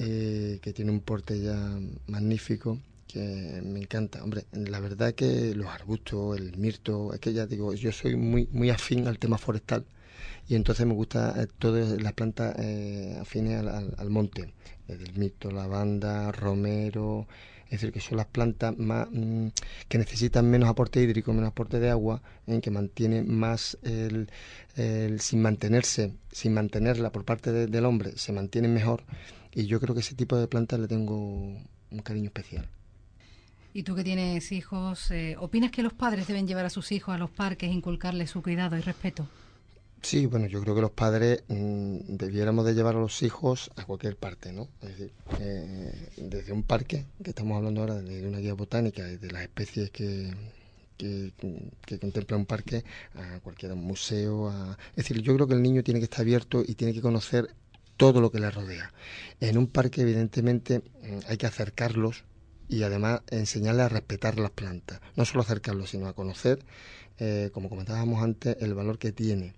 eh, 0.00 0.60
que 0.62 0.72
tiene 0.72 0.92
un 0.92 1.00
porte 1.00 1.40
ya 1.40 1.76
magnífico 2.06 2.78
que 3.08 3.60
me 3.64 3.80
encanta. 3.80 4.22
Hombre, 4.22 4.44
la 4.52 4.78
verdad 4.78 5.12
que 5.12 5.54
los 5.56 5.66
arbustos, 5.66 6.38
el 6.38 6.56
mirto, 6.56 7.12
es 7.12 7.20
que 7.20 7.32
ya 7.32 7.46
digo, 7.46 7.74
yo 7.74 7.90
soy 7.90 8.14
muy 8.14 8.48
muy 8.52 8.70
afín 8.70 9.08
al 9.08 9.18
tema 9.18 9.38
forestal 9.38 9.84
y 10.48 10.54
entonces 10.54 10.86
me 10.86 10.94
gusta 10.94 11.34
eh, 11.42 11.48
todas 11.58 12.00
las 12.00 12.12
plantas 12.12 12.54
eh, 12.60 13.18
afines 13.20 13.66
al, 13.66 14.10
monte, 14.10 14.52
el 14.86 15.12
mirto, 15.18 15.50
lavanda, 15.50 16.30
romero, 16.30 17.26
es 17.66 17.72
decir, 17.72 17.92
que 17.92 18.00
son 18.00 18.18
las 18.18 18.26
plantas 18.26 18.78
más 18.78 19.08
mm, 19.10 19.48
que 19.88 19.98
necesitan 19.98 20.48
menos 20.48 20.68
aporte 20.68 21.02
hídrico, 21.02 21.32
menos 21.32 21.48
aporte 21.48 21.80
de 21.80 21.90
agua, 21.90 22.22
en 22.46 22.60
que 22.60 22.70
mantiene 22.70 23.24
más 23.24 23.78
el, 23.82 24.30
sin 25.18 25.42
mantenerse, 25.42 26.14
sin 26.30 26.54
mantenerla 26.54 27.10
por 27.10 27.24
parte 27.24 27.52
del 27.52 27.84
hombre, 27.84 28.12
se 28.16 28.32
mantiene 28.32 28.68
mejor 28.68 29.02
y 29.58 29.66
yo 29.66 29.80
creo 29.80 29.92
que 29.92 30.02
ese 30.02 30.14
tipo 30.14 30.36
de 30.36 30.46
plantas 30.46 30.78
le 30.78 30.86
tengo 30.86 31.16
un 31.16 31.98
cariño 32.04 32.26
especial. 32.26 32.68
Y 33.74 33.82
tú 33.82 33.96
que 33.96 34.04
tienes 34.04 34.52
hijos, 34.52 35.10
eh, 35.10 35.36
¿opinas 35.38 35.72
que 35.72 35.82
los 35.82 35.92
padres 35.92 36.28
deben 36.28 36.46
llevar 36.46 36.64
a 36.64 36.70
sus 36.70 36.92
hijos 36.92 37.12
a 37.12 37.18
los 37.18 37.30
parques, 37.30 37.68
inculcarles 37.72 38.30
su 38.30 38.40
cuidado 38.40 38.76
y 38.76 38.80
respeto? 38.80 39.26
Sí, 40.00 40.26
bueno, 40.26 40.46
yo 40.46 40.62
creo 40.62 40.76
que 40.76 40.80
los 40.80 40.92
padres 40.92 41.42
mm, 41.48 41.96
debiéramos 42.06 42.64
de 42.66 42.74
llevar 42.74 42.94
a 42.94 43.00
los 43.00 43.20
hijos 43.24 43.72
a 43.74 43.84
cualquier 43.84 44.16
parte, 44.16 44.52
¿no? 44.52 44.68
Es 44.80 44.90
decir, 44.90 45.12
eh, 45.40 46.08
desde 46.18 46.52
un 46.52 46.62
parque, 46.62 47.06
que 47.22 47.30
estamos 47.30 47.56
hablando 47.56 47.80
ahora 47.80 47.94
de 47.96 48.28
una 48.28 48.38
guía 48.38 48.54
botánica, 48.54 49.02
de 49.02 49.30
las 49.32 49.42
especies 49.42 49.90
que, 49.90 50.32
que, 50.96 51.32
que, 51.84 51.98
contempla 51.98 52.36
un 52.36 52.46
parque, 52.46 52.84
a 53.16 53.40
cualquier 53.40 53.74
museo. 53.74 54.50
A... 54.50 54.78
Es 54.90 55.08
decir, 55.08 55.20
yo 55.20 55.34
creo 55.34 55.48
que 55.48 55.54
el 55.54 55.62
niño 55.62 55.82
tiene 55.82 55.98
que 55.98 56.04
estar 56.04 56.20
abierto 56.20 56.62
y 56.64 56.76
tiene 56.76 56.92
que 56.92 57.00
conocer 57.00 57.50
todo 57.98 58.22
lo 58.22 58.30
que 58.30 58.40
le 58.40 58.50
rodea. 58.50 58.90
En 59.40 59.58
un 59.58 59.66
parque, 59.66 60.00
evidentemente, 60.00 60.78
mm, 60.78 61.18
hay 61.28 61.36
que 61.36 61.46
acercarlos 61.46 62.24
y 62.68 62.82
además 62.84 63.20
enseñarles 63.30 63.86
a 63.86 63.88
respetar 63.90 64.38
las 64.38 64.52
plantas. 64.52 65.00
No 65.16 65.26
solo 65.26 65.42
acercarlos, 65.42 65.90
sino 65.90 66.06
a 66.08 66.14
conocer, 66.14 66.64
eh, 67.18 67.50
como 67.52 67.68
comentábamos 67.68 68.22
antes, 68.22 68.56
el 68.60 68.74
valor 68.74 68.98
que 68.98 69.12
tiene 69.12 69.54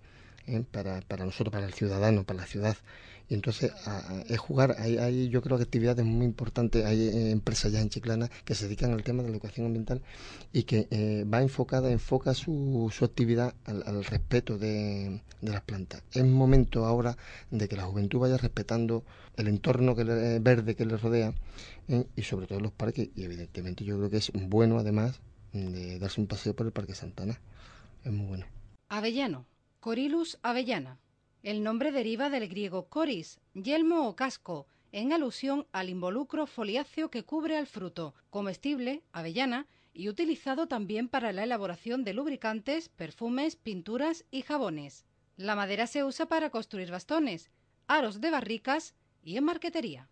¿eh? 0.47 0.65
para 0.71 1.25
nosotros, 1.25 1.53
para 1.53 1.67
el 1.67 1.75
ciudadano, 1.75 2.25
para 2.25 2.41
la 2.41 2.47
ciudad. 2.47 2.77
Y 3.31 3.35
entonces 3.35 3.73
es 4.29 4.39
jugar, 4.39 4.75
hay, 4.81 4.99
hay, 4.99 5.29
yo 5.29 5.41
creo 5.41 5.57
que 5.57 5.63
actividades 5.63 6.05
muy 6.05 6.27
importantes, 6.27 6.85
hay 6.85 7.01
eh, 7.01 7.31
empresas 7.31 7.71
ya 7.71 7.81
en 7.81 7.89
Chiclana 7.89 8.29
que 8.45 8.57
se 8.57 8.65
dedican 8.65 8.93
al 8.93 9.05
tema 9.05 9.23
de 9.23 9.29
la 9.29 9.37
educación 9.37 9.67
ambiental 9.67 10.03
y 10.53 10.65
que 10.65 10.89
eh, 10.91 11.25
va 11.33 11.41
enfocada, 11.41 11.93
enfoca 11.93 12.35
su, 12.35 12.93
actividad 13.01 13.55
al, 13.67 14.05
respeto 14.05 14.59
de, 14.59 15.23
las 15.43 15.61
plantas. 15.61 16.03
Es 16.13 16.25
momento 16.25 16.87
ahora 16.87 17.17
de 17.53 17.69
que 17.69 17.77
la 17.77 17.85
juventud 17.85 18.19
vaya 18.19 18.37
respetando 18.37 19.05
el 19.37 19.47
entorno 19.47 19.95
que 19.95 20.03
verde 20.03 20.75
que 20.75 20.85
le 20.85 20.97
rodea 20.97 21.33
¿eh? 21.87 22.07
y 22.17 22.23
sobre 22.23 22.49
todo 22.49 22.59
los 22.59 22.73
parques 22.73 23.11
y 23.15 23.23
evidentemente 23.23 23.85
yo 23.85 23.97
creo 23.97 24.11
que 24.11 24.17
es 24.17 24.33
bueno 24.35 24.81
además 24.81 25.21
de 25.53 26.01
darse 26.01 26.21
un 26.21 26.27
paseo 26.27 26.57
por 26.57 26.67
el 26.67 26.73
Parque 26.73 26.97
Santana. 26.97 27.41
Es 28.05 28.11
muy 28.11 28.27
bueno. 28.27 28.47
Avellano, 28.89 29.47
Corilus 29.79 30.37
avellana. 30.43 30.99
El 31.43 31.63
nombre 31.63 31.91
deriva 31.91 32.29
del 32.29 32.49
griego 32.49 32.89
coris, 32.89 33.41
yelmo 33.55 34.07
o 34.07 34.15
casco, 34.15 34.67
en 34.93 35.13
alusión 35.13 35.67
al 35.73 35.89
involucro 35.89 36.47
foliáceo 36.47 37.11
que 37.11 37.23
cubre 37.23 37.57
al 37.57 37.67
fruto, 37.67 38.15
comestible, 38.29 39.03
avellana, 39.13 39.67
y 39.93 40.09
utilizado 40.09 40.69
también 40.69 41.09
para 41.09 41.33
la 41.33 41.45
elaboración 41.45 42.05
de 42.05 42.15
lubricantes, 42.15 42.89
perfumes, 42.91 43.57
pinturas 43.57 44.25
y 44.31 44.43
jabones. 44.43 45.05
La 45.37 45.57
madera 45.57 45.87
se 45.87 46.05
usa 46.05 46.27
para 46.27 46.51
construir 46.51 46.91
bastones, 46.91 47.51
aros 47.87 48.21
de 48.21 48.31
barricas 48.31 48.95
y 49.23 49.37
en 49.37 49.45
marquetería. 49.45 50.09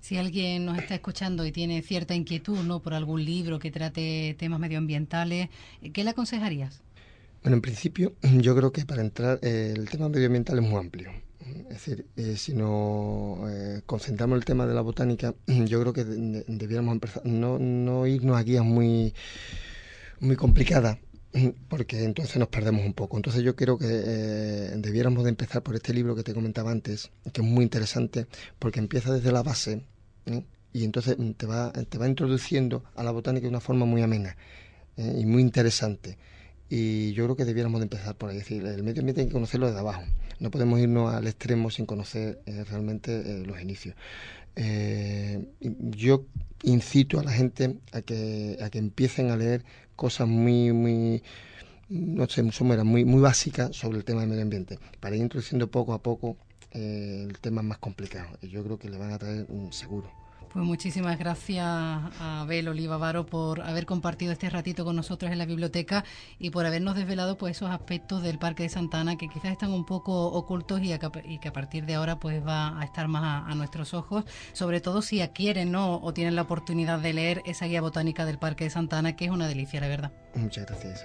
Si 0.00 0.16
alguien 0.16 0.66
nos 0.66 0.78
está 0.78 0.94
escuchando 0.94 1.46
y 1.46 1.52
tiene 1.52 1.82
cierta 1.82 2.14
inquietud 2.14 2.58
¿no? 2.58 2.82
por 2.82 2.94
algún 2.94 3.24
libro 3.24 3.58
que 3.58 3.70
trate 3.70 4.34
temas 4.38 4.60
medioambientales, 4.60 5.48
¿qué 5.92 6.04
le 6.04 6.10
aconsejarías? 6.10 6.82
Bueno, 7.46 7.58
en 7.58 7.62
principio 7.62 8.12
yo 8.40 8.56
creo 8.56 8.72
que 8.72 8.84
para 8.84 9.02
entrar 9.02 9.38
eh, 9.40 9.72
el 9.76 9.88
tema 9.88 10.08
medioambiental 10.08 10.58
es 10.58 10.64
muy 10.68 10.80
amplio. 10.80 11.12
Es 11.70 11.86
decir, 11.86 12.04
eh, 12.16 12.36
si 12.36 12.54
nos 12.54 13.38
eh, 13.48 13.82
concentramos 13.86 14.34
en 14.34 14.38
el 14.38 14.44
tema 14.44 14.66
de 14.66 14.74
la 14.74 14.80
botánica, 14.80 15.32
yo 15.46 15.80
creo 15.80 15.92
que 15.92 16.02
debiéramos 16.04 16.94
empezar, 16.94 17.24
no, 17.24 17.60
no 17.60 18.04
irnos 18.08 18.36
a 18.36 18.42
guías 18.42 18.64
muy, 18.64 19.14
muy 20.18 20.34
complicadas, 20.34 20.98
porque 21.68 22.02
entonces 22.02 22.36
nos 22.36 22.48
perdemos 22.48 22.84
un 22.84 22.94
poco. 22.94 23.16
Entonces 23.16 23.44
yo 23.44 23.54
creo 23.54 23.78
que 23.78 23.86
debiéramos 23.86 25.22
de 25.22 25.30
empezar 25.30 25.62
por 25.62 25.76
este 25.76 25.94
libro 25.94 26.16
que 26.16 26.24
te 26.24 26.34
comentaba 26.34 26.72
antes, 26.72 27.12
que 27.32 27.42
es 27.42 27.46
muy 27.46 27.62
interesante, 27.62 28.26
porque 28.58 28.80
empieza 28.80 29.12
desde 29.12 29.30
la 29.30 29.44
base 29.44 29.82
y 30.72 30.82
entonces 30.82 31.16
te 31.36 31.46
va, 31.46 31.72
te 31.72 31.96
va 31.96 32.08
introduciendo 32.08 32.82
a 32.96 33.04
la 33.04 33.12
botánica 33.12 33.44
de 33.44 33.50
una 33.50 33.60
forma 33.60 33.86
muy 33.86 34.02
amena 34.02 34.36
y 34.96 35.24
muy 35.26 35.42
interesante. 35.42 36.18
Y 36.68 37.12
yo 37.12 37.24
creo 37.24 37.36
que 37.36 37.44
debiéramos 37.44 37.80
de 37.80 37.84
empezar 37.84 38.16
por 38.16 38.30
ahí. 38.30 38.38
Es 38.38 38.44
decir, 38.44 38.64
el 38.66 38.82
medio 38.82 39.00
ambiente 39.00 39.20
hay 39.20 39.28
que 39.28 39.32
conocerlo 39.32 39.66
desde 39.66 39.80
abajo. 39.80 40.02
No 40.40 40.50
podemos 40.50 40.80
irnos 40.80 41.14
al 41.14 41.26
extremo 41.26 41.70
sin 41.70 41.86
conocer 41.86 42.40
eh, 42.46 42.64
realmente 42.64 43.12
eh, 43.12 43.44
los 43.46 43.60
inicios. 43.60 43.94
Eh, 44.56 45.48
yo 45.60 46.26
incito 46.62 47.20
a 47.20 47.22
la 47.22 47.30
gente 47.30 47.76
a 47.92 48.02
que, 48.02 48.58
a 48.60 48.70
que 48.70 48.78
empiecen 48.78 49.30
a 49.30 49.36
leer 49.36 49.64
cosas 49.94 50.26
muy, 50.26 50.72
muy, 50.72 51.22
no 51.88 52.26
sé, 52.28 52.42
muy, 52.42 53.04
muy 53.04 53.20
básicas 53.20 53.76
sobre 53.76 53.98
el 53.98 54.04
tema 54.04 54.20
del 54.20 54.30
medio 54.30 54.42
ambiente, 54.42 54.78
para 55.00 55.14
ir 55.14 55.22
introduciendo 55.22 55.70
poco 55.70 55.94
a 55.94 56.02
poco 56.02 56.36
el 56.72 57.38
tema 57.40 57.62
más 57.62 57.78
complicado. 57.78 58.36
Y 58.42 58.48
yo 58.48 58.64
creo 58.64 58.78
que 58.78 58.90
le 58.90 58.98
van 58.98 59.12
a 59.12 59.18
traer 59.18 59.46
un 59.48 59.72
seguro. 59.72 60.10
Pues 60.56 60.64
muchísimas 60.64 61.18
gracias 61.18 61.66
a 61.66 62.40
Abel 62.40 62.68
Olivavaro 62.68 63.26
por 63.26 63.60
haber 63.60 63.84
compartido 63.84 64.32
este 64.32 64.48
ratito 64.48 64.86
con 64.86 64.96
nosotros 64.96 65.30
en 65.30 65.36
la 65.36 65.44
biblioteca 65.44 66.02
y 66.38 66.48
por 66.48 66.64
habernos 66.64 66.96
desvelado 66.96 67.36
pues 67.36 67.58
esos 67.58 67.70
aspectos 67.70 68.22
del 68.22 68.38
Parque 68.38 68.62
de 68.62 68.70
Santana 68.70 69.18
que 69.18 69.28
quizás 69.28 69.52
están 69.52 69.70
un 69.70 69.84
poco 69.84 70.28
ocultos 70.28 70.80
y, 70.82 70.98
que 71.40 71.48
a 71.48 71.52
partir 71.52 71.84
de 71.84 71.96
ahora 71.96 72.18
pues 72.18 72.42
va 72.42 72.80
a 72.80 72.84
estar 72.84 73.06
más 73.06 73.44
a, 73.46 73.54
nuestros 73.54 73.92
ojos, 73.92 74.24
sobre 74.54 74.80
todo 74.80 75.02
si 75.02 75.20
adquieren 75.20 75.74
o 75.76 76.14
tienen 76.14 76.34
la 76.34 76.42
oportunidad 76.42 77.00
de 77.00 77.12
leer 77.12 77.42
esa 77.44 77.66
guía 77.66 77.82
botánica 77.82 78.24
del 78.24 78.38
Parque 78.38 78.64
de 78.64 78.70
Santana 78.70 79.14
que 79.14 79.26
es 79.26 79.30
una 79.30 79.48
delicia, 79.48 79.78
la 79.78 79.88
verdad. 79.88 80.12
Muchas 80.34 80.64
gracias. 80.64 81.04